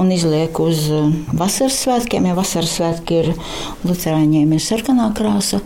un 0.00 0.12
izliek 0.14 0.60
uz 0.62 0.84
uh, 0.92 1.08
vasaras 1.32 1.80
svētkiem. 1.84 2.28
Ja 2.30 2.36
vasaras 2.38 2.76
svētki 2.78 3.22
ir 3.22 3.32
Lutāņiem, 3.86 4.52
ir 4.54 4.64
sarkanā 4.64 5.10
krāsa, 5.16 5.62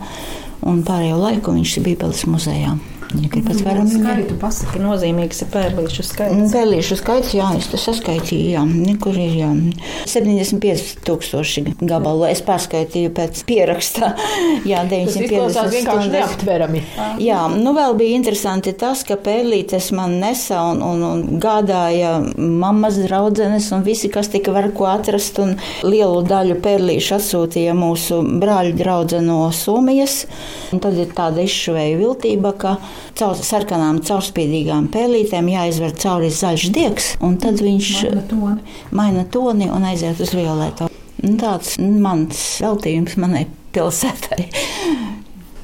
un 0.61 0.83
pārējo 0.87 1.21
laiku 1.21 1.55
viņš 1.55 1.77
ir 1.79 1.87
Bībeles 1.89 2.27
muzejā. 2.29 2.77
Ja 3.21 3.29
gribat 3.29 3.59
mm, 3.59 3.65
varam 3.67 3.89
viņu. 3.89 4.25
Tu 4.31 4.35
pasaki, 4.41 4.79
nozīmīgs 4.81 5.43
ir 5.45 5.49
pērlīšu 5.53 6.05
skaits. 6.07 6.53
Pērlīšu 6.53 6.97
skaits, 6.97 7.33
jā, 7.37 7.49
es 7.59 7.67
tas 7.69 7.85
saskaitīju, 7.85 8.55
jā, 8.55 8.63
kur 9.03 9.17
ir, 9.19 9.35
jā. 9.37 9.49
75 10.09 11.03
tūkstoši 11.05 11.63
gabalu. 11.81 12.25
Es 12.31 12.41
pārskaitīju 12.45 13.11
pēc 13.13 13.43
pierakstā. 13.49 14.13
Jā, 14.69 14.83
950 14.87 15.53
tas 15.57 15.69
vienkārši 15.73 16.11
neaptverami. 16.13 16.81
Jā, 17.21 17.41
nu 17.51 17.73
vēl 17.75 17.95
bija 17.99 18.17
interesanti 18.17 18.73
tas, 18.79 19.03
ka 19.07 19.17
pērlītes 19.21 19.91
man 19.95 20.17
nesa 20.21 20.61
un, 20.71 20.81
un, 20.85 21.03
un 21.03 21.41
gādāja 21.43 22.15
mammas 22.37 22.97
draudzenes 23.03 23.69
un 23.75 23.83
visi, 23.85 24.09
kas 24.13 24.31
tika 24.33 24.53
var 24.55 24.69
ko 24.75 24.87
atrast 24.89 25.39
un 25.43 25.55
lielu 25.85 26.23
daļu 26.29 26.59
pērlīšu 26.63 27.17
atsūtīja 27.19 27.75
mūsu 27.77 28.21
brāļu 28.41 28.77
draudze 28.79 29.21
no 29.23 29.45
Somijas. 29.53 30.23
Un 30.73 30.81
tad 30.83 30.97
ir 30.97 31.11
tāda 31.15 31.43
izšuvēja 31.43 31.99
viltība, 31.99 32.53
ka 32.57 32.77
caur 33.19 33.39
sarkanām, 33.39 34.01
caurspīdīgām 34.05 34.89
pēlītēm 34.93 35.49
jāizver 35.53 35.95
cauri 36.03 36.31
zaļš 36.33 36.67
diegs, 36.75 37.09
un 37.23 37.37
tad 37.41 37.61
viņš 37.63 37.91
maina 38.03 38.25
toni, 38.29 38.77
maina 38.91 39.25
toni 39.31 39.69
un 39.71 39.87
aiziet 39.89 40.21
uz 40.23 40.35
violetu. 40.35 40.89
Tāds 41.39 41.77
mans 41.79 42.39
veltījums 42.63 43.15
manai 43.21 43.45
pilsētai. 43.75 44.49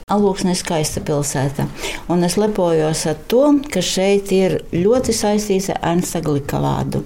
Alūksne 0.10 0.56
ir 0.56 0.58
skaista 0.58 1.02
pilsēta, 1.06 1.67
un 2.10 2.26
es 2.26 2.34
lepojos 2.41 3.04
ar 3.12 3.17
to, 3.30 3.43
ka 3.69 3.82
šeit 3.86 4.32
ir 4.34 4.56
ļoti 4.74 5.13
saistīts 5.13 5.67
ar 5.69 5.78
Ernsta 5.91 6.22
Glika 6.26 6.58
vārdu. 6.63 7.04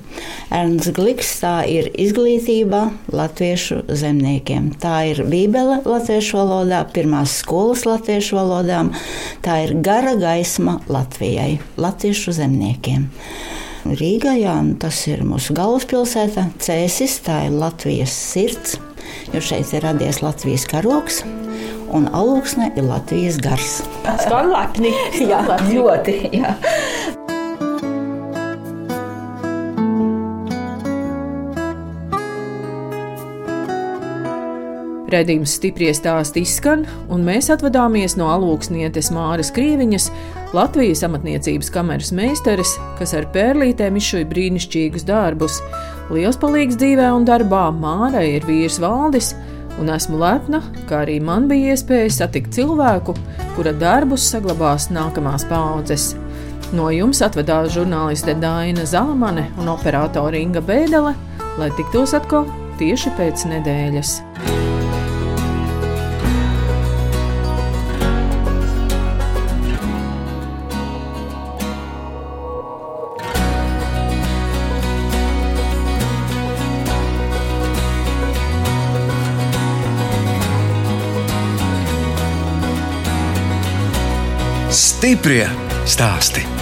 Ernsts 0.48 0.94
Gliks 0.96 1.34
tā 1.42 1.58
ir 1.68 1.90
izglītība 2.00 2.86
latviešu 3.12 3.82
zemniekiem. 3.92 4.72
Tā 4.80 5.02
ir 5.12 5.20
bībele 5.28 5.82
latviešu 5.84 6.40
valodā, 6.40 6.86
pirmās 6.96 7.36
skolas 7.42 7.84
latviešu 7.90 8.40
valodām, 8.40 8.94
tā 9.44 9.60
ir 9.66 9.76
gara 9.84 10.16
gaisma 10.20 10.80
Latvijai, 10.88 11.58
latviešu 11.76 12.38
zemniekiem. 12.40 13.10
Rīgā, 13.84 14.38
jā, 14.40 14.56
tas 14.80 15.02
ir 15.12 15.26
mūsu 15.28 15.52
galvaspilsēta, 15.60 16.48
Cēsis, 16.64 17.20
tā 17.26 17.50
ir 17.50 17.60
Latvijas 17.60 18.16
sirds, 18.16 18.78
jo 19.36 19.44
šeit 19.44 19.76
ir 19.76 19.84
radies 19.84 20.24
Latvijas 20.24 20.64
karoks 20.72 21.26
un 21.94 22.10
alūksne 22.10 22.72
ir 22.78 22.88
Latvijas 22.88 23.38
gars. 23.42 23.82
Skan 24.26 24.52
lepni. 24.54 24.94
jā, 25.32 25.44
ļoti. 25.70 26.18
Jā. 26.34 26.56
Redījums 35.14 35.52
stipri 35.60 35.92
stāst 35.94 36.40
izskan, 36.42 36.88
un 37.14 37.22
mēs 37.28 37.52
atvadāmies 37.54 38.16
no 38.18 38.32
alūksnietes 38.34 39.12
Māras 39.14 39.52
Krieviņas, 39.54 40.08
Latvijas 40.58 41.04
amatniecības 41.06 41.70
kameras 41.74 42.10
meistares, 42.18 42.72
kas 42.98 43.14
ar 43.18 43.28
pērlītēm 43.36 44.00
izšuja 44.00 44.26
brīnišķīgus 44.32 45.06
darbus. 45.06 45.60
Liels 46.10 46.40
palīgs 46.42 46.80
dzīvē 46.82 47.12
un 47.14 47.28
darbā 47.30 47.68
Mārai 47.78 48.40
ir 48.40 48.48
vīrs 48.50 48.80
Valdis, 48.82 49.36
un 49.82 49.92
esmu 49.94 50.20
lepna, 50.22 50.62
ka 50.90 51.04
arī 51.04 51.20
man 51.24 51.48
bija 51.50 51.74
iespēja 51.74 52.12
satikt 52.20 52.54
cilvēku, 52.58 53.16
kura 53.56 53.74
darbus 53.76 54.26
saglabās 54.34 54.90
nākamās 54.94 55.48
paudzes. 55.50 56.14
No 56.74 56.90
jums 56.94 57.22
atvedās 57.26 57.74
žurnāliste 57.76 58.34
Dāna 58.42 58.88
Zalamane 58.90 59.50
un 59.62 59.70
operātore 59.76 60.42
Inga 60.42 60.64
Bēdelē, 60.66 61.14
lai 61.62 61.72
tiktos 61.78 62.16
atkal 62.18 62.50
tieši 62.82 63.14
pēc 63.20 63.48
nedēļas. 63.54 64.18
Stiprie 85.04 85.44
stāsti. 85.84 86.53